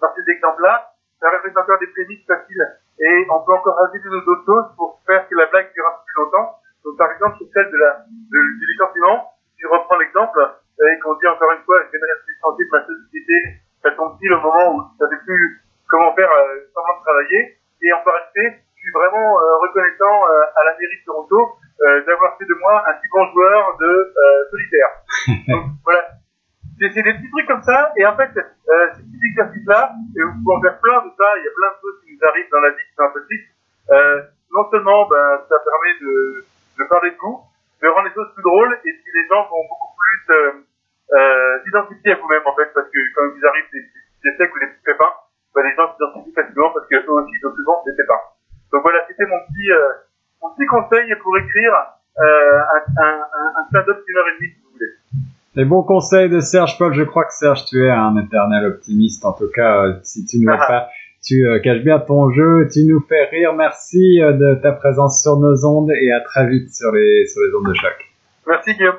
dans 0.00 0.08
ces 0.14 0.30
exemples-là, 0.32 0.92
ça 1.20 1.30
représente 1.30 1.58
encore 1.64 1.78
des 1.80 1.88
prémices 1.88 2.26
faciles. 2.26 2.66
Et 3.00 3.26
on 3.30 3.40
peut 3.44 3.52
encore 3.54 3.76
rajouter 3.76 4.08
d'autres 4.08 4.44
choses 4.44 4.66
pour 4.76 5.00
faire 5.06 5.26
que 5.28 5.34
la 5.36 5.46
blague 5.46 5.72
dure 5.72 5.86
un 5.86 5.92
peu 5.98 6.04
plus 6.06 6.22
longtemps. 6.24 6.57
Donc, 6.88 6.96
par 6.96 7.12
exemple, 7.12 7.36
sur 7.36 7.46
celle 7.52 7.68
de 7.68 7.76
la, 7.76 8.00
de, 8.08 8.38
du 8.56 8.64
licenciement, 8.64 9.36
si 9.52 9.60
je 9.60 9.68
reprends 9.68 10.00
l'exemple, 10.00 10.40
euh, 10.40 10.88
et 10.88 10.96
qu'on 11.04 11.12
dit 11.20 11.28
encore 11.28 11.52
une 11.52 11.60
fois, 11.68 11.84
je 11.84 11.92
viens 11.92 12.00
d'être 12.00 12.24
licencié 12.24 12.64
de 12.64 12.72
ma 12.72 12.80
société, 12.88 13.36
ça 13.84 13.90
tombe 13.92 14.16
pile 14.16 14.32
au 14.32 14.40
moment 14.40 14.72
où 14.72 14.80
ne 14.80 15.04
sais 15.04 15.20
plus 15.20 15.60
comment 15.84 16.16
faire 16.16 16.32
euh, 16.32 16.64
comment 16.72 16.96
travailler. 17.04 17.60
Et 17.84 17.92
peut 17.92 18.10
rajouter, 18.10 18.64
je 18.74 18.80
suis 18.80 18.92
vraiment 18.96 19.36
euh, 19.36 19.68
reconnaissant 19.68 20.16
euh, 20.32 20.56
à 20.56 20.64
la 20.64 20.72
mairie 20.80 20.96
de 20.96 21.04
Toronto 21.04 21.60
d'avoir 21.78 22.36
fait 22.36 22.44
de 22.44 22.54
moi 22.58 22.82
un 22.88 22.94
si 22.98 23.06
bon 23.12 23.24
joueur 23.30 23.76
de 23.78 24.12
solitaire. 24.50 24.90
Donc 25.46 25.64
voilà, 25.84 26.18
c'est 26.78 26.90
c'est 26.90 27.02
des 27.02 27.14
petits 27.14 27.30
trucs 27.30 27.46
comme 27.46 27.62
ça, 27.62 27.92
et 27.96 28.06
en 28.06 28.16
fait, 28.16 28.30
euh, 28.34 28.86
ces 28.94 29.02
petits 29.02 29.26
exercices-là, 29.30 29.92
et 30.16 30.22
vous 30.22 30.32
pouvez 30.42 30.56
en 30.56 30.60
faire 30.62 30.78
plein 30.80 30.98
de 31.02 31.10
ça, 31.18 31.26
il 31.38 31.44
y 31.44 31.48
a 31.48 31.54
plein 31.54 31.70
de 31.74 31.78
choses 31.82 31.98
qui 32.04 32.14
nous 32.14 32.22
arrivent 32.22 32.50
dans 32.50 32.60
la 32.60 32.70
vie 32.70 32.84
qui 32.86 32.94
sont 32.94 33.02
un 33.02 33.12
peu 33.12 33.24
tristes. 33.24 33.50
Euh, 33.90 34.22
non 34.54 34.70
seulement, 34.70 35.08
ben, 35.08 35.40
ça 35.48 35.56
permet 35.58 35.94
de, 36.00 36.44
de 36.78 36.84
parler 36.88 37.10
de 37.10 37.18
vous, 37.20 37.42
de 37.82 37.88
rendre 37.88 38.08
les 38.08 38.14
choses 38.14 38.30
plus 38.34 38.42
drôles, 38.42 38.72
et 38.84 38.92
puis 38.92 39.10
les 39.14 39.26
gens 39.28 39.42
vont 39.50 39.64
beaucoup 39.66 39.92
plus 39.98 40.22
euh, 40.34 40.52
euh, 41.12 41.64
s'identifier 41.64 42.12
à 42.12 42.16
vous-même, 42.16 42.46
en 42.46 42.54
fait, 42.54 42.70
parce 42.74 42.88
que 42.88 43.00
quand 43.14 43.22
il 43.26 43.40
vous 43.40 43.46
arrive 43.46 43.66
des, 43.72 43.82
des 43.82 44.28
échecs 44.34 44.54
ou 44.54 44.58
des 44.58 44.66
petits 44.66 44.84
pépins, 44.84 45.14
ben, 45.54 45.62
les 45.64 45.74
gens 45.74 45.90
s'identifient 45.94 46.34
facilement 46.34 46.70
parce 46.74 46.86
que 46.86 46.96
eux 46.96 47.12
aussi, 47.18 47.32
ils 47.34 47.46
ont 47.46 47.54
souvent 47.54 47.82
des 47.86 47.94
pépins. 47.96 48.22
Donc 48.72 48.82
voilà, 48.82 49.00
c'était 49.08 49.26
mon 49.26 49.40
petit, 49.48 49.70
euh, 49.72 49.88
mon 50.42 50.50
petit 50.54 50.66
conseil 50.66 51.14
pour 51.22 51.36
écrire 51.38 51.72
euh, 52.18 52.58
un, 52.60 53.02
un, 53.02 53.20
un, 53.56 53.64
stand-up 53.70 53.98
d'une 54.06 54.16
heure 54.18 54.28
et 54.28 54.36
demie, 54.38 54.52
si 54.52 54.60
vous 54.62 54.70
voulez. 54.72 54.92
Les 55.54 55.64
bons 55.64 55.82
conseils 55.82 56.28
de 56.28 56.40
Serge 56.40 56.78
Paul, 56.78 56.92
je 56.92 57.02
crois 57.02 57.24
que 57.24 57.32
Serge, 57.32 57.64
tu 57.64 57.84
es 57.84 57.90
un 57.90 58.16
éternel 58.16 58.66
optimiste. 58.66 59.24
En 59.24 59.32
tout 59.32 59.50
cas, 59.52 59.86
euh, 59.86 59.94
si 60.02 60.26
tu 60.26 60.38
ne 60.38 60.52
Ah. 60.52 60.58
pas, 60.68 60.88
tu 61.28 61.46
euh, 61.46 61.60
caches 61.60 61.84
bien 61.84 61.98
ton 61.98 62.30
jeu, 62.30 62.68
tu 62.72 62.84
nous 62.84 63.04
fais 63.06 63.26
rire. 63.30 63.52
Merci 63.52 64.22
euh, 64.22 64.32
de 64.32 64.60
ta 64.62 64.72
présence 64.72 65.20
sur 65.20 65.36
nos 65.36 65.62
ondes 65.66 65.90
et 65.90 66.10
à 66.10 66.20
très 66.20 66.48
vite 66.48 66.74
sur 66.74 66.90
les, 66.92 67.26
sur 67.26 67.42
les 67.42 67.54
ondes 67.54 67.68
de 67.68 67.74
choc. 67.74 67.92
Merci 68.46 68.74
Guillaume. 68.74 68.94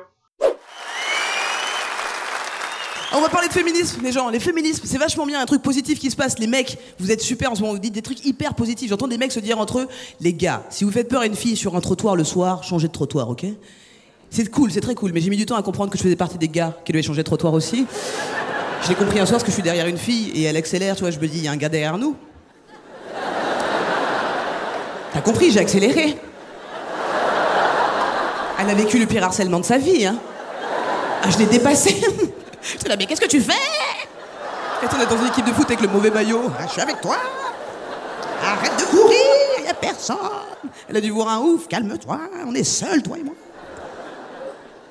On 3.12 3.20
va 3.20 3.28
parler 3.28 3.48
de 3.48 3.52
féminisme, 3.52 4.00
les 4.04 4.12
gens. 4.12 4.30
Les 4.30 4.38
féminismes, 4.38 4.84
c'est 4.86 4.96
vachement 4.96 5.26
bien, 5.26 5.40
un 5.40 5.44
truc 5.44 5.62
positif 5.62 5.98
qui 5.98 6.10
se 6.12 6.16
passe. 6.16 6.38
Les 6.38 6.46
mecs, 6.46 6.78
vous 7.00 7.10
êtes 7.10 7.20
super 7.20 7.50
en 7.50 7.56
ce 7.56 7.62
moment, 7.62 7.72
vous 7.72 7.80
dites 7.80 7.92
des 7.92 8.02
trucs 8.02 8.24
hyper 8.24 8.54
positifs. 8.54 8.88
J'entends 8.88 9.08
des 9.08 9.18
mecs 9.18 9.32
se 9.32 9.40
dire 9.40 9.58
entre 9.58 9.80
eux, 9.80 9.88
les 10.20 10.32
gars, 10.32 10.62
si 10.70 10.84
vous 10.84 10.92
faites 10.92 11.08
peur 11.08 11.22
à 11.22 11.26
une 11.26 11.34
fille 11.34 11.56
sur 11.56 11.74
un 11.74 11.80
trottoir 11.80 12.14
le 12.14 12.22
soir, 12.22 12.62
changez 12.62 12.86
de 12.86 12.92
trottoir, 12.92 13.28
ok? 13.28 13.46
C'est 14.30 14.48
cool, 14.48 14.70
c'est 14.70 14.80
très 14.80 14.94
cool, 14.94 15.10
mais 15.12 15.20
j'ai 15.20 15.28
mis 15.28 15.36
du 15.36 15.44
temps 15.44 15.56
à 15.56 15.62
comprendre 15.62 15.90
que 15.90 15.98
je 15.98 16.04
faisais 16.04 16.14
partie 16.14 16.38
des 16.38 16.46
gars 16.46 16.76
qui 16.84 16.92
devaient 16.92 17.02
changer 17.02 17.22
de 17.22 17.26
trottoir 17.26 17.52
aussi. 17.52 17.84
J'ai 18.86 18.94
compris 18.94 19.20
un 19.20 19.26
soir 19.26 19.38
parce 19.38 19.44
que 19.44 19.50
je 19.50 19.54
suis 19.54 19.62
derrière 19.62 19.86
une 19.86 19.98
fille 19.98 20.30
et 20.34 20.44
elle 20.44 20.56
accélère, 20.56 20.96
tu 20.96 21.02
vois, 21.02 21.10
je 21.10 21.18
me 21.18 21.26
dis, 21.26 21.38
il 21.38 21.44
y 21.44 21.48
a 21.48 21.52
un 21.52 21.56
gars 21.56 21.68
derrière 21.68 21.98
nous. 21.98 22.16
T'as 25.12 25.20
compris, 25.20 25.50
j'ai 25.50 25.60
accéléré. 25.60 26.16
Elle 28.58 28.70
a 28.70 28.74
vécu 28.74 28.98
le 28.98 29.06
pire 29.06 29.24
harcèlement 29.24 29.60
de 29.60 29.64
sa 29.64 29.78
vie, 29.78 30.06
hein. 30.06 30.16
Ah, 31.22 31.30
je 31.30 31.38
l'ai 31.38 31.46
dépassé. 31.46 32.00
J'étais 32.62 32.88
là, 32.88 32.96
mais 32.96 33.06
qu'est-ce 33.06 33.20
que 33.20 33.26
tu 33.26 33.40
fais? 33.40 33.52
Et 33.52 34.86
on 34.86 35.00
est 35.00 35.06
dans 35.06 35.20
une 35.20 35.28
équipe 35.28 35.44
de 35.44 35.52
foot 35.52 35.66
avec 35.66 35.80
le 35.80 35.88
mauvais 35.88 36.10
maillot. 36.10 36.50
Ah, 36.58 36.64
je 36.66 36.72
suis 36.72 36.80
avec 36.80 37.00
toi. 37.00 37.16
Arrête 38.42 38.78
de 38.78 38.84
courir, 38.84 39.66
y 39.66 39.68
a 39.68 39.74
personne. 39.74 40.16
Elle 40.88 40.96
a 40.96 41.00
dû 41.00 41.10
voir 41.10 41.28
un 41.28 41.38
ouf, 41.40 41.68
calme-toi, 41.68 42.20
on 42.46 42.54
est 42.54 42.64
seuls, 42.64 43.02
toi 43.02 43.18
et 43.18 43.22
moi. 43.22 43.34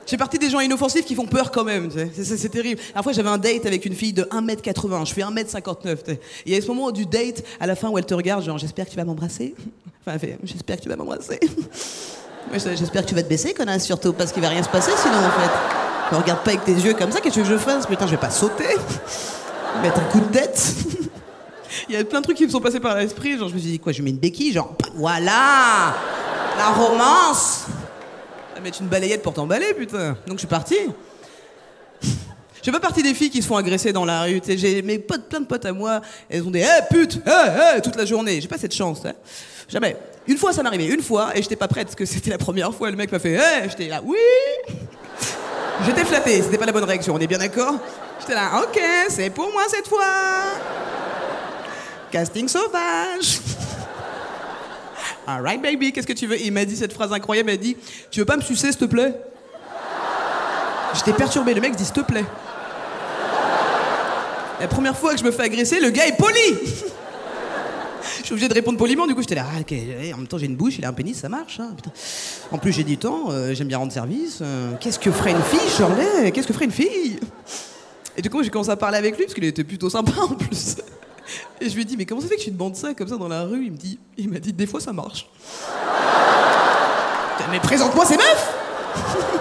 J'ai 0.09 0.17
parti 0.17 0.39
des 0.39 0.49
gens 0.49 0.59
inoffensifs 0.59 1.05
qui 1.05 1.13
font 1.13 1.27
peur 1.27 1.51
quand 1.51 1.63
même. 1.63 1.89
C'est- 1.91 2.49
terrible. 2.49 2.81
La 2.95 3.03
fois, 3.03 3.11
j'avais 3.11 3.29
un 3.29 3.37
date 3.37 3.65
avec 3.65 3.85
une 3.85 3.93
fille 3.93 4.13
de 4.13 4.23
1m80, 4.31 5.05
je 5.05 5.13
fais 5.13 5.21
1m59. 5.21 6.03
tu 6.03 6.11
sais. 6.11 6.13
Et 6.13 6.19
il 6.47 6.53
y 6.53 6.57
a 6.57 6.61
ce 6.61 6.67
moment 6.67 6.89
du 6.91 7.05
date, 7.05 7.43
à 7.59 7.67
la 7.67 7.75
fin, 7.75 7.89
où 7.89 7.97
elle 7.97 8.05
te 8.05 8.13
regarde, 8.15 8.43
genre, 8.43 8.57
j'espère 8.57 8.85
que 8.85 8.91
tu 8.91 8.97
vas 8.97 9.05
m'embrasser. 9.05 9.53
Enfin, 10.07 10.17
j'espère 10.43 10.77
que 10.77 10.81
tu 10.83 10.89
vas 10.89 10.95
m'embrasser. 10.95 11.39
J'espère 12.53 13.03
que 13.03 13.09
tu 13.09 13.13
vas 13.13 13.21
te 13.21 13.29
baisser, 13.29 13.53
connasse, 13.53 13.85
surtout, 13.85 14.13
parce 14.13 14.31
qu'il 14.31 14.41
va 14.41 14.49
rien 14.49 14.63
se 14.63 14.69
passer 14.69 14.91
sinon, 14.97 15.17
en 15.17 15.29
fait. 15.29 16.15
Ne 16.15 16.21
regarde 16.21 16.43
pas 16.43 16.51
avec 16.51 16.65
tes 16.65 16.71
yeux 16.73 16.95
comme 16.95 17.11
ça, 17.11 17.19
qu'est-ce 17.21 17.35
que 17.35 17.43
je 17.43 17.57
fasse? 17.57 17.85
Putain, 17.85 18.07
je 18.07 18.11
vais 18.11 18.17
pas 18.17 18.31
sauter. 18.31 18.63
Mettre 19.83 19.99
un 19.99 20.05
coup 20.05 20.19
de 20.21 20.25
tête. 20.35 20.73
Il 21.87 21.93
y 21.93 21.97
a 21.97 22.03
plein 22.03 22.21
de 22.21 22.23
trucs 22.23 22.37
qui 22.37 22.45
me 22.45 22.49
sont 22.49 22.61
passés 22.61 22.79
par 22.79 22.95
l'esprit. 22.95 23.37
Genre, 23.37 23.49
je 23.49 23.53
me 23.53 23.59
suis 23.59 23.69
dit, 23.71 23.79
quoi, 23.79 23.91
je 23.91 24.01
mets 24.01 24.09
une 24.09 24.17
béquille 24.17 24.51
Genre, 24.51 24.73
voilà 24.95 25.93
La 26.57 26.69
romance 26.69 27.65
À 27.67 27.78
mettre 28.59 28.81
une 28.81 28.87
balayette 28.87 29.21
pour 29.21 29.33
t'emballer, 29.33 29.73
putain. 29.73 30.17
Donc, 30.27 30.35
je 30.35 30.39
suis 30.39 30.47
parti. 30.47 30.75
Je 32.01 32.65
fais 32.65 32.71
pas 32.71 32.79
partie 32.81 33.01
des 33.01 33.13
filles 33.13 33.29
qui 33.29 33.41
se 33.41 33.47
font 33.47 33.55
agresser 33.55 33.93
dans 33.93 34.03
la 34.05 34.23
rue. 34.23 34.41
J'ai 34.45 34.81
mes 34.81 34.99
potes, 34.99 35.29
plein 35.29 35.39
de 35.39 35.45
potes 35.45 35.65
à 35.65 35.71
moi, 35.71 36.01
elles 36.29 36.43
ont 36.43 36.51
des 36.51 36.59
hé 36.59 36.67
pute, 36.89 37.15
hé 37.25 37.77
hé 37.77 37.81
toute 37.81 37.95
la 37.95 38.05
journée. 38.05 38.41
J'ai 38.41 38.47
pas 38.49 38.57
cette 38.57 38.73
chance. 38.75 38.99
hein. 39.05 39.13
Jamais. 39.69 39.95
Une 40.27 40.37
fois, 40.37 40.51
ça 40.51 40.61
m'est 40.61 40.67
arrivé. 40.67 40.87
Une 40.87 41.01
fois, 41.01 41.31
et 41.35 41.41
j'étais 41.41 41.55
pas 41.55 41.67
prête 41.69 41.87
parce 41.87 41.95
que 41.95 42.05
c'était 42.05 42.29
la 42.31 42.37
première 42.37 42.73
fois. 42.73 42.91
Le 42.91 42.97
mec 42.97 43.11
m'a 43.11 43.19
fait 43.19 43.33
hé, 43.35 43.69
j'étais 43.69 43.87
là, 43.87 44.01
oui. 44.03 44.17
J'étais 45.85 46.03
flatté. 46.03 46.41
C'était 46.41 46.57
pas 46.57 46.65
la 46.65 46.73
bonne 46.73 46.83
réaction. 46.83 47.15
On 47.15 47.19
est 47.19 47.27
bien 47.27 47.37
d'accord 47.37 47.75
J'étais 48.19 48.33
là, 48.33 48.61
ok, 48.61 48.79
c'est 49.07 49.29
pour 49.29 49.49
moi 49.53 49.63
cette 49.69 49.87
fois. 49.87 50.03
Casting 52.11 52.47
sauvage. 52.49 53.39
Alright 55.35 55.61
baby, 55.61 55.91
qu'est-ce 55.91 56.07
que 56.07 56.13
tu 56.13 56.25
veux? 56.27 56.39
Il 56.41 56.51
m'a 56.51 56.65
dit 56.65 56.75
cette 56.75 56.93
phrase 56.93 57.13
incroyable. 57.13 57.49
Il 57.51 57.53
m'a 57.53 57.61
dit, 57.61 57.77
tu 58.09 58.19
veux 58.19 58.25
pas 58.25 58.37
me 58.37 58.41
sucer 58.41 58.67
s'il 58.71 58.77
te 58.77 58.85
plaît 58.85 59.13
J'étais 60.95 61.13
perturbé. 61.13 61.53
Le 61.53 61.61
mec 61.61 61.75
dit, 61.75 61.85
s'il 61.85 61.93
te 61.93 61.99
plaît. 62.01 62.25
La 64.59 64.67
première 64.67 64.97
fois 64.97 65.13
que 65.13 65.19
je 65.19 65.23
me 65.23 65.31
fais 65.31 65.43
agresser, 65.43 65.79
le 65.79 65.89
gars 65.89 66.07
est 66.07 66.17
poli 66.17 66.39
Je 68.19 68.23
suis 68.25 68.33
obligé 68.33 68.49
de 68.49 68.53
répondre 68.53 68.77
poliment, 68.77 69.07
du 69.07 69.15
coup 69.15 69.21
j'étais 69.21 69.35
là, 69.35 69.45
ah, 69.55 69.59
ok, 69.61 69.71
en 70.13 70.17
même 70.17 70.27
temps 70.27 70.37
j'ai 70.37 70.47
une 70.47 70.57
bouche, 70.57 70.73
il 70.79 70.85
a 70.85 70.89
un 70.89 70.93
pénis, 70.93 71.17
ça 71.17 71.29
marche. 71.29 71.59
hein. 71.61 71.73
En 72.51 72.57
plus 72.57 72.73
j'ai 72.73 72.83
du 72.83 72.97
temps, 72.97 73.27
euh, 73.29 73.53
j'aime 73.53 73.67
bien 73.69 73.77
rendre 73.77 73.93
service. 73.93 74.39
euh, 74.41 74.71
Qu'est-ce 74.81 74.99
que 74.99 75.11
ferait 75.11 75.31
une 75.31 75.41
fille, 75.41 75.69
Shirley? 75.77 76.31
Qu'est-ce 76.33 76.45
que 76.47 76.51
ferait 76.53 76.65
une 76.65 76.71
fille? 76.71 77.19
Et 78.17 78.21
du 78.21 78.29
coup 78.29 78.43
j'ai 78.43 78.49
commencé 78.49 78.69
à 78.69 78.75
parler 78.75 78.97
avec 78.97 79.15
lui, 79.17 79.23
parce 79.25 79.33
qu'il 79.33 79.45
était 79.45 79.63
plutôt 79.63 79.89
sympa 79.89 80.11
en 80.21 80.35
plus. 80.35 80.75
Et 81.61 81.69
je 81.69 81.75
lui 81.75 81.81
ai 81.81 81.85
dit, 81.85 81.97
mais 81.97 82.05
comment 82.05 82.21
ça 82.21 82.27
fait 82.27 82.37
que 82.37 82.41
tu 82.41 82.51
demandes 82.51 82.75
ça 82.75 82.93
comme 82.93 83.07
ça 83.07 83.17
dans 83.17 83.27
la 83.27 83.43
rue? 83.43 83.65
Il 83.65 83.71
me 83.71 83.77
dit, 83.77 83.99
il 84.17 84.29
m'a 84.29 84.39
dit, 84.39 84.53
des 84.53 84.65
fois 84.65 84.79
ça 84.79 84.93
marche. 84.93 85.27
Mais 87.51 87.59
présente-moi 87.59 88.05
ces 88.05 88.15
meufs 88.17 88.55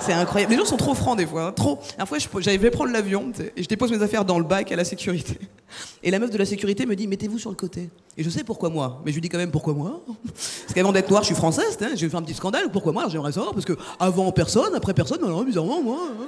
c'est 0.00 0.12
incroyable. 0.12 0.52
Les 0.52 0.58
gens 0.58 0.64
sont 0.64 0.76
trop 0.76 0.94
francs 0.94 1.16
des 1.16 1.26
fois, 1.26 1.44
hein, 1.48 1.52
trop. 1.52 1.78
La 1.98 2.06
fois, 2.06 2.18
j'avais 2.38 2.70
prendre 2.70 2.90
l'avion 2.92 3.30
et 3.56 3.62
je 3.62 3.68
dépose 3.68 3.90
mes 3.92 4.02
affaires 4.02 4.24
dans 4.24 4.38
le 4.38 4.44
bac 4.44 4.72
à 4.72 4.76
la 4.76 4.84
sécurité. 4.84 5.38
Et 6.02 6.10
la 6.10 6.18
meuf 6.18 6.30
de 6.30 6.38
la 6.38 6.46
sécurité 6.46 6.86
me 6.86 6.96
dit 6.96 7.06
mettez-vous 7.06 7.38
sur 7.38 7.50
le 7.50 7.56
côté. 7.56 7.90
Et 8.16 8.24
je 8.24 8.30
sais 8.30 8.42
pourquoi 8.42 8.70
moi, 8.70 9.02
mais 9.04 9.10
je 9.10 9.16
lui 9.16 9.20
dis 9.20 9.28
quand 9.28 9.36
même 9.38 9.50
pourquoi 9.50 9.74
moi? 9.74 10.00
Parce 10.34 10.72
qu'avant 10.74 10.92
d'être 10.92 11.10
noir, 11.10 11.22
je 11.22 11.26
suis 11.26 11.34
française, 11.34 11.76
sais, 11.78 11.96
j'ai 11.96 12.08
fait 12.08 12.16
un 12.16 12.22
petit 12.22 12.34
scandale. 12.34 12.70
Pourquoi 12.72 12.92
moi? 12.92 13.04
J'aimerais 13.10 13.32
savoir 13.32 13.52
parce 13.52 13.66
que 13.66 13.76
avant 14.00 14.32
personne, 14.32 14.74
après 14.74 14.94
personne, 14.94 15.22
alors 15.22 15.44
bizarrement 15.44 15.82
moi. 15.82 15.98
hein. 16.08 16.26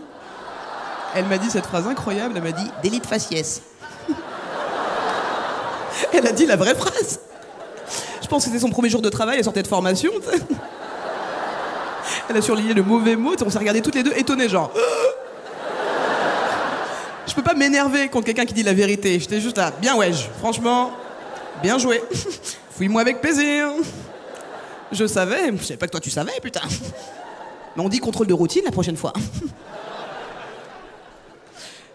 Elle 1.14 1.26
m'a 1.26 1.38
dit 1.38 1.48
cette 1.50 1.66
phrase 1.66 1.86
incroyable. 1.86 2.34
Elle 2.36 2.42
m'a 2.42 2.52
dit 2.52 2.70
délit 2.82 3.00
de 3.00 3.06
faciès. 3.06 3.62
Elle 6.12 6.26
a 6.26 6.32
dit 6.32 6.46
la 6.46 6.56
vraie 6.56 6.74
phrase. 6.74 7.20
Je 8.22 8.26
pense 8.26 8.44
que 8.44 8.50
c'était 8.50 8.60
son 8.60 8.70
premier 8.70 8.88
jour 8.90 9.02
de 9.02 9.08
travail, 9.08 9.38
elle 9.38 9.44
sortait 9.44 9.62
de 9.62 9.68
formation. 9.68 10.12
Elle 12.28 12.36
a 12.36 12.42
surligné 12.42 12.74
le 12.74 12.82
mauvais 12.82 13.16
mot, 13.16 13.34
on 13.44 13.50
s'est 13.50 13.58
regardés 13.58 13.82
toutes 13.82 13.96
les 13.96 14.02
deux 14.02 14.12
étonnés, 14.16 14.48
genre. 14.48 14.70
Je 17.26 17.34
peux 17.34 17.42
pas 17.42 17.54
m'énerver 17.54 18.08
contre 18.08 18.26
quelqu'un 18.26 18.44
qui 18.44 18.54
dit 18.54 18.62
la 18.62 18.72
vérité. 18.72 19.18
J'étais 19.20 19.40
juste 19.40 19.56
là, 19.56 19.72
bien 19.80 19.96
ouais, 19.96 20.10
franchement, 20.38 20.92
bien 21.62 21.78
joué. 21.78 22.02
Fouille-moi 22.70 23.00
avec 23.02 23.20
plaisir. 23.20 23.68
Je 24.92 25.06
savais, 25.06 25.52
je 25.56 25.62
savais 25.62 25.76
pas 25.76 25.86
que 25.86 25.92
toi 25.92 26.00
tu 26.00 26.10
savais, 26.10 26.32
putain. 26.42 26.62
Mais 27.76 27.82
on 27.84 27.88
dit 27.88 28.00
contrôle 28.00 28.26
de 28.26 28.34
routine 28.34 28.62
la 28.64 28.72
prochaine 28.72 28.96
fois. 28.96 29.12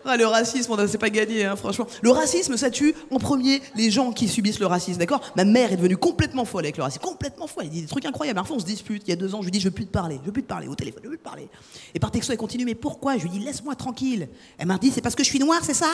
Ah, 0.08 0.18
le 0.18 0.28
racisme, 0.28 0.72
on 0.72 0.88
c'est 0.88 1.00
pas 1.00 1.10
gagné, 1.10 1.46
hein, 1.46 1.56
franchement. 1.56 1.88
Le 2.04 2.12
racisme, 2.12 2.58
ça 2.58 2.70
tue 2.70 2.94
en 3.10 3.18
premier 3.18 3.62
les 3.76 3.90
gens 3.90 4.12
qui 4.12 4.28
subissent 4.28 4.60
le 4.60 4.68
racisme, 4.68 5.00
d'accord? 5.00 5.22
Ma 5.36 5.46
mère 5.46 5.74
est 5.74 5.78
devenue 5.78 5.98
complètement 5.98 6.46
folle 6.46 6.66
avec 6.66 6.78
le 6.78 6.84
racisme, 6.84 7.02
complètement 7.02 7.48
folle. 7.48 7.64
Elle 7.66 7.72
dit 7.72 7.82
des 7.82 7.88
trucs 7.88 8.06
incroyables. 8.06 8.36
Parfois, 8.38 8.58
on 8.58 8.60
se 8.60 8.66
dispute. 8.66 9.02
Il 9.08 9.10
y 9.10 9.14
a 9.14 9.16
deux 9.16 9.34
ans, 9.34 9.40
je 9.40 9.46
lui 9.46 9.52
dis, 9.52 9.60
je 9.60 9.66
veux 9.66 9.74
plus 9.74 9.88
te 9.88 9.92
parler, 9.92 10.20
je 10.22 10.28
veux 10.28 10.32
plus 10.32 10.44
te 10.44 10.48
parler 10.48 10.68
au 10.68 10.76
téléphone, 10.76 11.02
je 11.04 11.10
veux 11.10 11.16
plus 11.16 11.24
te 11.24 11.28
parler. 11.28 11.50
Et 11.96 12.00
par 12.00 12.12
texto, 12.12 12.32
elle 12.32 12.38
continue, 12.38 12.66
mais 12.66 12.76
pourquoi? 12.76 13.18
Je 13.18 13.24
lui 13.24 13.30
dis, 13.30 13.40
laisse-moi 13.40 13.74
tranquille. 13.76 14.28
Elle 14.60 14.68
m'a 14.68 14.78
dit, 14.78 14.92
c'est 14.92 15.02
parce 15.02 15.16
que 15.16 15.24
je 15.24 15.30
suis 15.30 15.40
noire, 15.40 15.62
c'est 15.64 15.74
ça? 15.74 15.90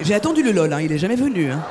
J'ai 0.00 0.14
attendu 0.14 0.42
le 0.42 0.50
lol, 0.50 0.72
hein, 0.72 0.80
il 0.80 0.90
est 0.90 0.98
jamais 0.98 1.14
venu. 1.14 1.52
hein. 1.52 1.62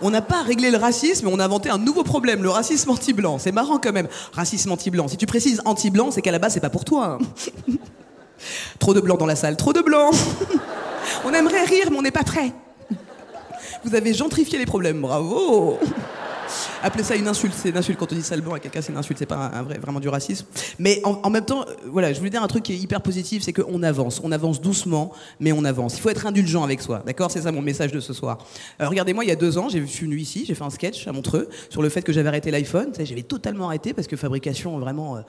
On 0.00 0.10
n'a 0.10 0.22
pas 0.22 0.42
réglé 0.42 0.70
le 0.70 0.78
racisme, 0.78 1.26
on 1.28 1.38
a 1.40 1.44
inventé 1.44 1.70
un 1.70 1.78
nouveau 1.78 2.04
problème, 2.04 2.42
le 2.42 2.50
racisme 2.50 2.90
anti-blanc. 2.90 3.38
C'est 3.38 3.52
marrant 3.52 3.78
quand 3.78 3.92
même. 3.92 4.08
Racisme 4.32 4.70
anti-blanc. 4.70 5.08
Si 5.08 5.16
tu 5.16 5.26
précises 5.26 5.60
anti-blanc, 5.64 6.10
c'est 6.12 6.22
qu'à 6.22 6.30
la 6.30 6.38
base, 6.38 6.54
c'est 6.54 6.60
pas 6.60 6.70
pour 6.70 6.84
toi. 6.84 7.18
hein. 7.20 7.72
trop 8.78 8.94
de 8.94 9.00
blanc 9.00 9.16
dans 9.16 9.26
la 9.26 9.34
salle, 9.36 9.56
trop 9.56 9.72
de 9.72 9.80
blanc. 9.80 10.10
on 11.24 11.32
aimerait 11.32 11.64
rire, 11.64 11.88
mais 11.90 11.98
on 11.98 12.02
n'est 12.02 12.12
pas 12.12 12.22
prêt. 12.22 12.52
Vous 13.84 13.94
avez 13.94 14.14
gentrifié 14.14 14.58
les 14.58 14.66
problèmes, 14.66 15.00
bravo. 15.00 15.78
Appelez 16.82 17.02
ça 17.02 17.16
une 17.16 17.26
insulte, 17.26 17.54
c'est 17.56 17.70
une 17.70 17.76
insulte 17.76 17.98
quand 17.98 18.12
on 18.12 18.14
dit 18.14 18.22
sale 18.22 18.40
blanc 18.40 18.54
à 18.54 18.60
quelqu'un, 18.60 18.80
c'est 18.80 18.92
une 18.92 18.98
insulte, 18.98 19.18
c'est 19.18 19.26
pas 19.26 19.50
vraiment 19.82 19.98
du 20.00 20.08
racisme. 20.08 20.46
Mais 20.78 21.00
en, 21.04 21.28
même 21.28 21.44
temps, 21.44 21.62
euh, 21.68 21.74
voilà, 21.90 22.12
je 22.12 22.18
voulais 22.18 22.30
dire 22.30 22.42
un 22.42 22.46
truc 22.46 22.62
qui 22.62 22.72
est 22.72 22.76
hyper 22.76 23.00
positif, 23.02 23.42
c'est 23.42 23.52
qu'on 23.52 23.82
avance, 23.82 24.20
on 24.22 24.30
avance 24.30 24.60
doucement, 24.60 25.12
mais 25.40 25.50
on 25.52 25.64
avance. 25.64 25.96
Il 25.96 26.00
faut 26.00 26.08
être 26.10 26.26
indulgent 26.26 26.62
avec 26.62 26.80
soi, 26.80 27.02
d'accord? 27.04 27.30
C'est 27.32 27.42
ça 27.42 27.52
mon 27.52 27.62
message 27.62 27.90
de 27.90 27.98
ce 28.00 28.12
soir. 28.12 28.38
Euh, 28.80 28.88
Regardez-moi, 28.88 29.24
il 29.24 29.28
y 29.28 29.32
a 29.32 29.36
deux 29.36 29.58
ans, 29.58 29.68
je 29.68 29.84
suis 29.86 30.04
venu 30.06 30.18
ici, 30.18 30.44
j'ai 30.46 30.54
fait 30.54 30.62
un 30.64 30.70
sketch 30.70 31.06
à 31.08 31.12
Montreux 31.12 31.48
sur 31.68 31.82
le 31.82 31.88
fait 31.88 32.02
que 32.02 32.12
j'avais 32.12 32.28
arrêté 32.28 32.50
l'iPhone. 32.50 32.92
J'avais 33.02 33.22
totalement 33.22 33.66
arrêté 33.66 33.92
parce 33.92 34.06
que 34.06 34.16
fabrication 34.16 34.78
vraiment 34.78 35.16
euh, 35.16 35.20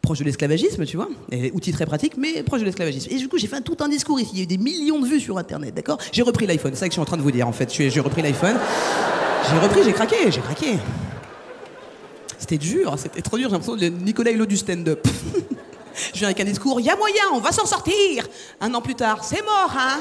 proche 0.00 0.20
de 0.20 0.24
l'esclavagisme, 0.24 0.86
tu 0.86 0.96
vois, 0.96 1.08
et 1.30 1.52
outil 1.52 1.72
très 1.72 1.84
pratique, 1.86 2.16
mais 2.16 2.42
proche 2.42 2.60
de 2.60 2.64
l'esclavagisme. 2.66 3.08
Et 3.12 3.16
du 3.18 3.28
coup, 3.28 3.36
j'ai 3.36 3.46
fait 3.46 3.56
un- 3.56 3.60
tout 3.62 3.76
un 3.80 3.88
discours 3.88 4.18
ici. 4.20 4.30
Il 4.32 4.38
y 4.38 4.40
a 4.40 4.44
eu 4.44 4.46
des 4.46 4.58
millions 4.58 5.00
de 5.00 5.06
vues 5.06 5.20
sur 5.20 5.36
Internet, 5.36 5.74
d'accord? 5.74 5.98
J'ai 6.12 6.22
repris 6.22 6.46
l'iPhone. 6.46 6.72
C'est 6.72 6.80
ça 6.80 6.86
que 6.86 6.92
je 6.92 6.94
suis 6.94 7.02
en 7.02 7.06
train 7.06 7.18
de 7.18 7.22
vous 7.22 7.30
dire, 7.30 7.46
en 7.46 7.52
fait. 7.52 7.70
J'ai 7.72 8.00
repris 8.00 8.22
l'iPhone. 8.22 8.56
J'ai 9.50 9.58
repris, 9.58 9.84
j'ai 9.84 9.92
craqué, 9.92 10.30
j'ai 10.30 10.40
craqué. 10.40 10.78
C'était 12.38 12.58
dur, 12.58 12.94
c'était 12.98 13.22
trop 13.22 13.36
dur. 13.36 13.48
J'ai 13.48 13.52
l'impression 13.52 13.76
de 13.76 13.86
Nicolas 13.86 14.30
Hulot 14.30 14.46
du 14.46 14.56
stand-up. 14.56 15.06
Je 16.12 16.18
viens 16.18 16.28
avec 16.28 16.40
un 16.40 16.44
discours, 16.44 16.80
il 16.80 16.86
y 16.86 16.90
a 16.90 16.96
moyen, 16.96 17.22
on 17.32 17.38
va 17.38 17.52
s'en 17.52 17.66
sortir. 17.66 18.26
Un 18.60 18.74
an 18.74 18.80
plus 18.80 18.96
tard, 18.96 19.22
c'est 19.22 19.42
mort, 19.42 19.72
hein 19.78 20.00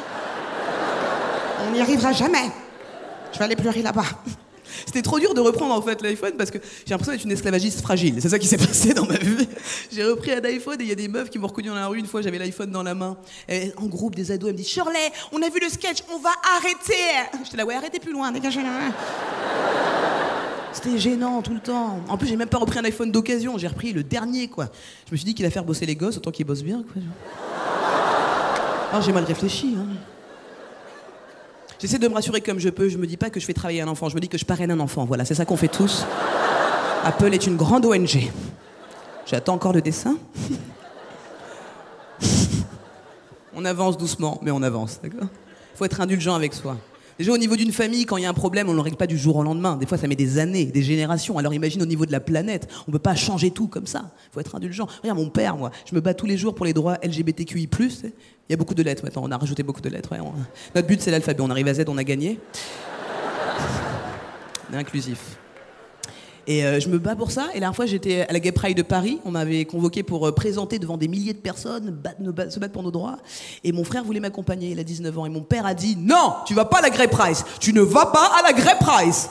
On 1.67 1.71
n'y 1.71 1.81
arrivera 1.81 2.11
jamais. 2.11 2.51
Je 3.31 3.37
vais 3.37 3.45
aller 3.45 3.55
pleurer 3.55 3.81
là-bas. 3.81 4.05
C'était 4.85 5.01
trop 5.01 5.19
dur 5.19 5.33
de 5.33 5.41
reprendre 5.41 5.73
en 5.73 5.81
fait 5.81 6.01
l'iPhone 6.01 6.33
parce 6.37 6.51
que 6.51 6.57
j'ai 6.85 6.91
l'impression 6.91 7.13
d'être 7.13 7.25
une 7.25 7.31
esclavagiste 7.31 7.81
fragile. 7.81 8.15
C'est 8.19 8.29
ça 8.29 8.39
qui 8.39 8.47
s'est 8.47 8.57
passé 8.65 8.93
dans 8.93 9.05
ma 9.05 9.17
vie. 9.17 9.47
J'ai 9.91 10.03
repris 10.03 10.31
un 10.31 10.43
iPhone 10.43 10.79
et 10.79 10.83
il 10.83 10.89
y 10.89 10.91
a 10.91 10.95
des 10.95 11.07
meufs 11.07 11.29
qui 11.29 11.39
m'ont 11.39 11.47
reconnu 11.47 11.69
dans 11.69 11.75
la 11.75 11.87
rue. 11.87 11.99
Une 11.99 12.07
fois, 12.07 12.21
j'avais 12.21 12.37
l'iPhone 12.37 12.71
dans 12.71 12.83
la 12.83 12.95
main. 12.95 13.17
En 13.77 13.85
groupe, 13.85 14.15
des 14.15 14.31
ados, 14.31 14.49
elles 14.49 14.53
me 14.53 14.57
disent 14.57 14.69
Shirley, 14.69 15.11
on 15.31 15.41
a 15.41 15.49
vu 15.49 15.59
le 15.61 15.69
sketch, 15.69 15.99
on 16.13 16.19
va 16.19 16.31
arrêter. 16.57 17.29
J'étais 17.43 17.57
là, 17.57 17.65
ouais, 17.65 17.75
arrêtez 17.75 17.99
plus 17.99 18.11
loin, 18.11 18.31
dégagez 18.31 18.61
là. 18.61 18.91
C'était 20.73 20.97
gênant 20.97 21.41
tout 21.41 21.53
le 21.53 21.59
temps. 21.59 21.99
En 22.09 22.17
plus, 22.17 22.27
j'ai 22.27 22.35
même 22.35 22.49
pas 22.49 22.57
repris 22.57 22.79
un 22.79 22.83
iPhone 22.83 23.11
d'occasion. 23.11 23.57
J'ai 23.57 23.67
repris 23.67 23.93
le 23.93 24.03
dernier, 24.03 24.47
quoi. 24.47 24.69
Je 25.07 25.11
me 25.11 25.17
suis 25.17 25.25
dit 25.25 25.35
qu'il 25.35 25.45
a 25.45 25.51
faire 25.51 25.63
bosser 25.63 25.85
les 25.85 25.95
gosses 25.95 26.17
autant 26.17 26.31
qu'ils 26.31 26.45
bossent 26.45 26.63
bien, 26.63 26.83
quoi. 26.91 27.01
Ah, 28.91 29.01
j'ai 29.01 29.11
mal 29.11 29.23
réfléchi. 29.23 29.75
Hein. 29.77 29.87
J'essaie 31.83 31.99
de 31.99 32.07
me 32.07 32.13
rassurer 32.13 32.39
comme 32.39 32.59
je 32.59 32.69
peux. 32.69 32.87
Je 32.87 32.97
me 32.97 33.05
dis 33.05 33.17
pas 33.17 33.29
que 33.29 33.41
je 33.41 33.45
fais 33.45 33.51
travailler 33.51 33.81
un 33.81 33.89
enfant. 33.89 34.07
Je 34.07 34.15
me 34.15 34.21
dis 34.21 34.29
que 34.29 34.37
je 34.37 34.45
parraine 34.45 34.71
un 34.71 34.79
enfant. 34.79 35.03
Voilà, 35.03 35.25
c'est 35.25 35.35
ça 35.35 35.43
qu'on 35.43 35.57
fait 35.57 35.67
tous. 35.67 36.05
Apple 37.03 37.33
est 37.33 37.45
une 37.45 37.57
grande 37.57 37.85
ONG. 37.85 38.31
J'attends 39.25 39.55
encore 39.55 39.73
le 39.73 39.81
dessin. 39.81 40.15
on 43.53 43.65
avance 43.65 43.97
doucement, 43.97 44.39
mais 44.41 44.51
on 44.51 44.63
avance, 44.63 45.01
d'accord? 45.03 45.27
Faut 45.75 45.83
être 45.83 45.99
indulgent 45.99 46.35
avec 46.35 46.53
soi. 46.53 46.77
Déjà, 47.17 47.31
au 47.31 47.37
niveau 47.37 47.55
d'une 47.55 47.71
famille, 47.71 48.05
quand 48.05 48.17
il 48.17 48.23
y 48.23 48.25
a 48.25 48.29
un 48.29 48.33
problème, 48.33 48.69
on 48.69 48.71
ne 48.71 48.77
le 48.77 48.81
règle 48.81 48.97
pas 48.97 49.07
du 49.07 49.17
jour 49.17 49.35
au 49.35 49.43
lendemain. 49.43 49.77
Des 49.77 49.85
fois, 49.85 49.97
ça 49.97 50.07
met 50.07 50.15
des 50.15 50.39
années, 50.39 50.65
des 50.65 50.81
générations. 50.81 51.37
Alors 51.37 51.53
imagine 51.53 51.81
au 51.81 51.85
niveau 51.85 52.05
de 52.05 52.11
la 52.11 52.19
planète, 52.19 52.67
on 52.87 52.91
ne 52.91 52.93
peut 52.93 52.99
pas 52.99 53.15
changer 53.15 53.51
tout 53.51 53.67
comme 53.67 53.87
ça. 53.87 54.11
Il 54.29 54.33
faut 54.33 54.39
être 54.39 54.55
indulgent. 54.55 54.87
Regarde, 55.01 55.19
mon 55.19 55.29
père, 55.29 55.57
moi, 55.57 55.71
je 55.89 55.95
me 55.95 56.01
bats 56.01 56.13
tous 56.13 56.25
les 56.25 56.37
jours 56.37 56.55
pour 56.55 56.65
les 56.65 56.73
droits 56.73 56.97
LGBTQI+. 57.03 57.69
Il 57.79 58.11
y 58.49 58.53
a 58.53 58.57
beaucoup 58.57 58.73
de 58.73 58.83
lettres 58.83 59.03
maintenant, 59.03 59.23
on 59.25 59.31
a 59.31 59.37
rajouté 59.37 59.63
beaucoup 59.63 59.81
de 59.81 59.89
lettres. 59.89 60.09
Notre 60.75 60.87
but, 60.87 61.01
c'est 61.01 61.11
l'alphabet. 61.11 61.41
On 61.41 61.49
arrive 61.49 61.67
à 61.67 61.73
Z, 61.73 61.85
on 61.87 61.97
a 61.97 62.03
gagné. 62.03 62.39
On 64.71 64.75
est 64.75 64.79
inclusif. 64.79 65.37
Et 66.45 66.65
euh, 66.65 66.79
je 66.81 66.89
me 66.89 66.97
bats 66.99 67.15
pour 67.15 67.31
ça. 67.31 67.43
Et 67.51 67.53
la 67.55 67.59
dernière 67.61 67.75
fois, 67.75 67.85
j'étais 67.85 68.21
à 68.27 68.33
la 68.33 68.39
Gay 68.39 68.51
Pride 68.51 68.75
de 68.75 68.81
Paris. 68.83 69.19
On 69.23 69.31
m'avait 69.31 69.63
convoqué 69.63 70.03
pour 70.03 70.27
euh, 70.27 70.33
présenter 70.33 70.77
devant 70.77 70.97
des 70.97 71.07
milliers 71.07 71.31
de 71.33 71.37
personnes, 71.39 71.97
se 72.49 72.59
battre 72.59 72.73
pour 72.73 72.83
nos 72.83 72.91
droits. 72.91 73.17
Et 73.63 73.71
mon 73.71 73.83
frère 73.85 74.03
voulait 74.03 74.19
m'accompagner. 74.19 74.71
Il 74.71 74.79
a 74.79 74.83
19 74.83 75.17
ans. 75.19 75.25
Et 75.25 75.29
mon 75.29 75.41
père 75.41 75.65
a 75.65 75.73
dit 75.73 75.95
Non, 75.97 76.33
tu 76.45 76.53
vas 76.53 76.65
pas 76.65 76.79
à 76.79 76.81
la 76.81 76.89
Grey 76.89 77.07
Price. 77.07 77.45
Tu 77.61 77.71
ne 77.71 77.81
vas 77.81 78.07
pas 78.07 78.29
à 78.39 78.41
la 78.41 78.51
Grey 78.51 78.75
Price. 78.79 79.29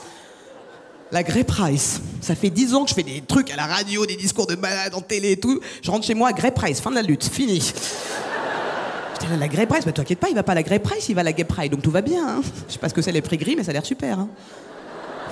La 1.10 1.22
Grey 1.22 1.44
Price. 1.44 2.00
Ça 2.22 2.34
fait 2.34 2.48
10 2.48 2.74
ans 2.74 2.84
que 2.84 2.88
je 2.90 2.94
fais 2.94 3.02
des 3.02 3.20
trucs 3.20 3.50
à 3.50 3.56
la 3.56 3.66
radio, 3.66 4.06
des 4.06 4.16
discours 4.16 4.46
de 4.46 4.56
malade 4.56 4.94
en 4.94 5.02
télé 5.02 5.32
et 5.32 5.36
tout. 5.36 5.60
Je 5.82 5.90
rentre 5.90 6.06
chez 6.06 6.14
moi, 6.14 6.32
Grey 6.32 6.52
Price. 6.52 6.80
Fin 6.80 6.88
de 6.88 6.94
la 6.96 7.02
lutte. 7.02 7.24
Fini. 7.24 7.60
J'étais 9.20 9.30
là, 9.30 9.36
la 9.36 9.48
Grey 9.48 9.66
Price? 9.66 9.84
Bah, 9.84 9.92
t'inquiète 9.92 10.18
pas, 10.18 10.30
il 10.30 10.34
va 10.34 10.42
pas 10.42 10.52
à 10.52 10.54
la 10.54 10.62
Grey 10.62 10.78
Price, 10.78 11.10
il 11.10 11.14
va 11.14 11.20
à 11.20 11.24
la 11.24 11.34
Gay 11.34 11.44
Pride. 11.44 11.70
Donc 11.72 11.82
tout 11.82 11.90
va 11.90 12.00
bien. 12.00 12.26
hein. 12.38 12.42
Je 12.68 12.72
sais 12.72 12.78
pas 12.78 12.88
ce 12.88 12.94
que 12.94 13.02
c'est 13.02 13.12
les 13.12 13.20
prix 13.20 13.36
gris, 13.36 13.54
mais 13.54 13.64
ça 13.64 13.70
a 13.70 13.74
l'air 13.74 13.84
super. 13.84 14.18
hein. 14.20 14.28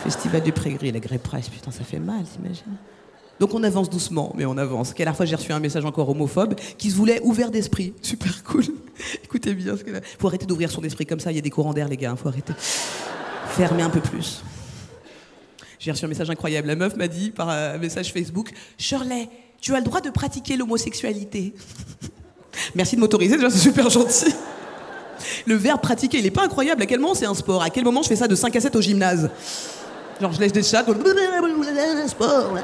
Festival 0.03 0.43
du 0.43 0.53
Pré 0.53 0.73
Gris, 0.73 0.93
la 0.93 1.01
Grey 1.01 1.19
Price, 1.19 1.49
putain, 1.49 1.71
ça 1.71 1.85
fait 1.85 1.99
mal, 1.99 2.25
t'imagines 2.25 2.77
Donc 3.39 3.53
on 3.53 3.63
avance 3.63 3.91
doucement, 3.91 4.33
mais 4.35 4.47
on 4.47 4.57
avance. 4.57 4.95
Quelle 4.95 5.13
fois 5.15 5.27
j'ai 5.27 5.37
reçu 5.37 5.53
un 5.53 5.61
message 5.61 5.85
encore 5.85 6.09
homophobe 6.09 6.55
qui 6.79 6.91
se 6.91 6.97
voulait 6.97 7.21
ouvert 7.23 7.51
d'esprit. 7.51 7.93
Super 8.01 8.43
cool. 8.45 8.65
Écoutez 9.25 9.55
bien 9.55 9.77
ce 9.77 9.85
que 9.85 9.91
là. 9.91 10.01
Faut 10.19 10.29
arrêter 10.29 10.47
d'ouvrir 10.47 10.71
son 10.71 10.83
esprit 10.83 11.05
comme 11.05 11.21
ça, 11.21 11.31
il 11.33 11.37
y 11.37 11.39
a 11.39 11.43
des 11.43 11.51
courants 11.51 11.75
d'air, 11.75 11.89
les 11.89 11.99
gars, 11.99 12.17
faut 12.17 12.29
arrêter. 12.29 12.55
Fermer 13.49 13.83
un 13.83 13.91
peu 13.91 14.01
plus. 14.01 14.43
J'ai 15.79 15.91
reçu 15.91 16.05
un 16.05 16.09
message 16.09 16.31
incroyable. 16.31 16.69
La 16.69 16.77
meuf 16.77 16.97
m'a 16.97 17.09
dit 17.09 17.31
par 17.31 17.51
un 17.51 17.77
message 17.77 18.13
Facebook 18.13 18.51
Shirley, 18.79 19.29
tu 19.61 19.75
as 19.75 19.79
le 19.79 19.85
droit 19.85 20.01
de 20.01 20.11
pratiquer 20.11 20.57
l'homosexualité. 20.57 21.55
Merci 22.75 22.97
de 22.97 23.01
m'autoriser, 23.01 23.37
déjà, 23.37 23.51
c'est 23.51 23.59
super 23.59 23.91
gentil. 23.91 24.35
Le 25.47 25.55
verbe 25.55 25.81
pratiquer, 25.81 26.19
il 26.19 26.27
est 26.27 26.31
pas 26.31 26.45
incroyable. 26.45 26.83
À 26.83 26.87
quel 26.87 27.01
moment 27.01 27.15
c'est 27.15 27.27
un 27.27 27.35
sport? 27.35 27.63
À 27.63 27.69
quel 27.69 27.85
moment 27.85 28.03
je 28.03 28.09
fais 28.09 28.17
ça 28.17 28.29
de 28.29 28.35
5 28.35 28.57
à 28.57 28.61
7 28.61 28.77
au 28.77 28.81
gymnase? 28.81 29.31
Genre, 30.21 30.33
je 30.33 30.41
laisse 30.41 30.53
des 30.53 30.63
chats. 30.63 30.85
Sport. 32.07 32.55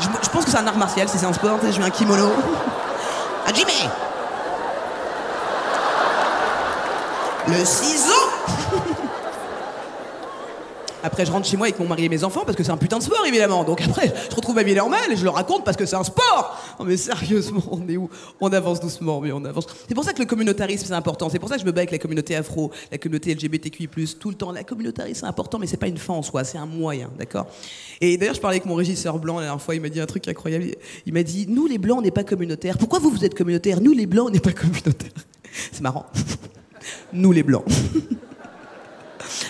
Je, 0.00 0.28
pense 0.30 0.44
que 0.44 0.50
c'est 0.50 0.56
un 0.56 0.66
art 0.66 0.76
martial 0.76 1.08
si 1.08 1.18
c'est 1.18 1.26
un 1.26 1.32
sport. 1.32 1.58
Je 1.62 1.78
mets 1.78 1.86
un 1.86 1.90
kimono. 1.90 2.30
Ah, 3.46 3.52
Jimmy 3.54 3.72
Le 7.48 7.64
ciseau 7.64 8.09
Après, 11.02 11.24
je 11.24 11.32
rentre 11.32 11.46
chez 11.46 11.56
moi 11.56 11.66
avec 11.66 11.78
mon 11.78 11.86
mari 11.86 12.04
et 12.04 12.08
mes 12.08 12.24
enfants 12.24 12.42
parce 12.44 12.56
que 12.56 12.62
c'est 12.62 12.70
un 12.70 12.76
putain 12.76 12.98
de 12.98 13.02
sport, 13.02 13.24
évidemment. 13.26 13.64
Donc 13.64 13.80
après, 13.80 14.12
je 14.30 14.34
retrouve 14.34 14.54
ma 14.54 14.62
vie 14.62 14.74
normale 14.74 15.12
et 15.12 15.16
je 15.16 15.24
le 15.24 15.30
raconte 15.30 15.64
parce 15.64 15.76
que 15.76 15.86
c'est 15.86 15.96
un 15.96 16.04
sport. 16.04 16.58
Non, 16.78 16.84
mais 16.84 16.96
sérieusement, 16.96 17.62
on 17.70 17.88
est 17.88 17.96
où? 17.96 18.08
On 18.40 18.52
avance 18.52 18.80
doucement, 18.80 19.20
mais 19.20 19.32
on 19.32 19.44
avance. 19.44 19.66
C'est 19.88 19.94
pour 19.94 20.04
ça 20.04 20.12
que 20.12 20.18
le 20.18 20.26
communautarisme, 20.26 20.86
c'est 20.86 20.94
important. 20.94 21.28
C'est 21.28 21.38
pour 21.38 21.48
ça 21.48 21.56
que 21.56 21.60
je 21.60 21.66
me 21.66 21.72
bats 21.72 21.80
avec 21.80 21.90
la 21.90 21.98
communauté 21.98 22.36
afro, 22.36 22.70
la 22.90 22.98
communauté 22.98 23.34
LGBTQI, 23.34 23.88
tout 24.18 24.30
le 24.30 24.36
temps. 24.36 24.52
La 24.52 24.64
communautarisme, 24.64 25.20
c'est 25.20 25.26
important, 25.26 25.58
mais 25.58 25.66
c'est 25.66 25.76
pas 25.76 25.88
une 25.88 25.98
fin 25.98 26.14
en 26.14 26.22
soi, 26.22 26.44
c'est 26.44 26.58
un 26.58 26.66
moyen, 26.66 27.10
d'accord? 27.18 27.46
Et 28.00 28.16
d'ailleurs, 28.16 28.34
je 28.34 28.40
parlais 28.40 28.56
avec 28.56 28.66
mon 28.66 28.74
régisseur 28.74 29.18
blanc 29.18 29.36
la 29.36 29.44
dernière 29.44 29.62
fois, 29.62 29.74
il 29.74 29.80
m'a 29.80 29.88
dit 29.88 30.00
un 30.00 30.06
truc 30.06 30.26
incroyable. 30.28 30.66
Il 31.06 31.12
m'a 31.12 31.22
dit 31.22 31.46
Nous, 31.48 31.66
les 31.66 31.78
blancs, 31.78 31.98
on 31.98 32.02
n'est 32.02 32.10
pas 32.10 32.24
communautaires. 32.24 32.78
Pourquoi 32.78 32.98
vous, 32.98 33.10
vous 33.10 33.24
êtes 33.24 33.34
communautaires? 33.34 33.80
Nous, 33.80 33.92
les 33.92 34.06
blancs, 34.06 34.28
on 34.28 34.30
n'est 34.30 34.40
pas 34.40 34.52
communautaires. 34.52 35.10
C'est 35.72 35.80
marrant. 35.80 36.06
Nous, 37.12 37.32
les 37.32 37.42
blancs. 37.42 37.64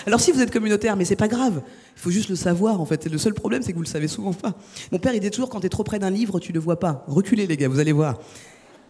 Alors 0.07 0.19
si 0.19 0.31
vous 0.31 0.41
êtes 0.41 0.51
communautaire, 0.51 0.95
mais 0.95 1.05
c'est 1.05 1.15
pas 1.15 1.27
grave, 1.27 1.61
il 1.95 1.99
faut 1.99 2.11
juste 2.11 2.29
le 2.29 2.35
savoir 2.35 2.81
en 2.81 2.85
fait. 2.85 3.05
Le 3.05 3.17
seul 3.17 3.33
problème, 3.33 3.61
c'est 3.61 3.71
que 3.71 3.77
vous 3.77 3.83
le 3.83 3.87
savez 3.87 4.07
souvent 4.07 4.33
pas. 4.33 4.53
Mon 4.91 4.99
père, 4.99 5.13
il 5.13 5.19
dit 5.19 5.29
toujours 5.29 5.49
quand 5.49 5.59
t'es 5.59 5.69
trop 5.69 5.83
près 5.83 5.99
d'un 5.99 6.09
livre, 6.09 6.39
tu 6.39 6.51
le 6.51 6.59
vois 6.59 6.79
pas. 6.79 7.03
Reculez 7.07 7.47
les 7.47 7.57
gars, 7.57 7.67
vous 7.67 7.79
allez 7.79 7.91
voir. 7.91 8.19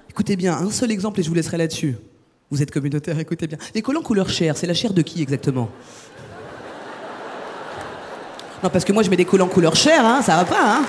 Écoutez 0.09 0.35
bien, 0.35 0.57
un 0.57 0.71
seul 0.71 0.91
exemple 0.91 1.19
et 1.19 1.23
je 1.23 1.29
vous 1.29 1.35
laisserai 1.35 1.57
là-dessus. 1.57 1.95
Vous 2.49 2.61
êtes 2.61 2.71
communautaire, 2.71 3.17
écoutez 3.19 3.47
bien. 3.47 3.57
Les 3.73 3.81
collants 3.81 4.01
couleur 4.01 4.29
chair, 4.29 4.57
c'est 4.57 4.67
la 4.67 4.73
chair 4.73 4.93
de 4.93 5.01
qui 5.01 5.21
exactement? 5.21 5.69
Non, 8.63 8.69
parce 8.69 8.85
que 8.85 8.91
moi 8.91 9.03
je 9.03 9.09
mets 9.09 9.17
des 9.17 9.25
collants 9.25 9.47
couleur 9.47 9.75
chair, 9.75 10.05
hein, 10.05 10.21
ça 10.21 10.37
va 10.37 10.45
pas, 10.45 10.75
hein 10.77 10.85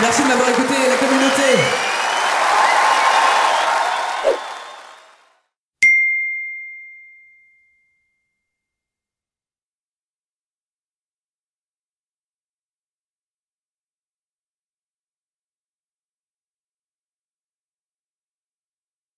Merci 0.00 0.22
de 0.22 0.28
m'avoir 0.28 0.48
écouté, 0.48 0.74
la 0.88 0.96
communauté. 0.96 1.91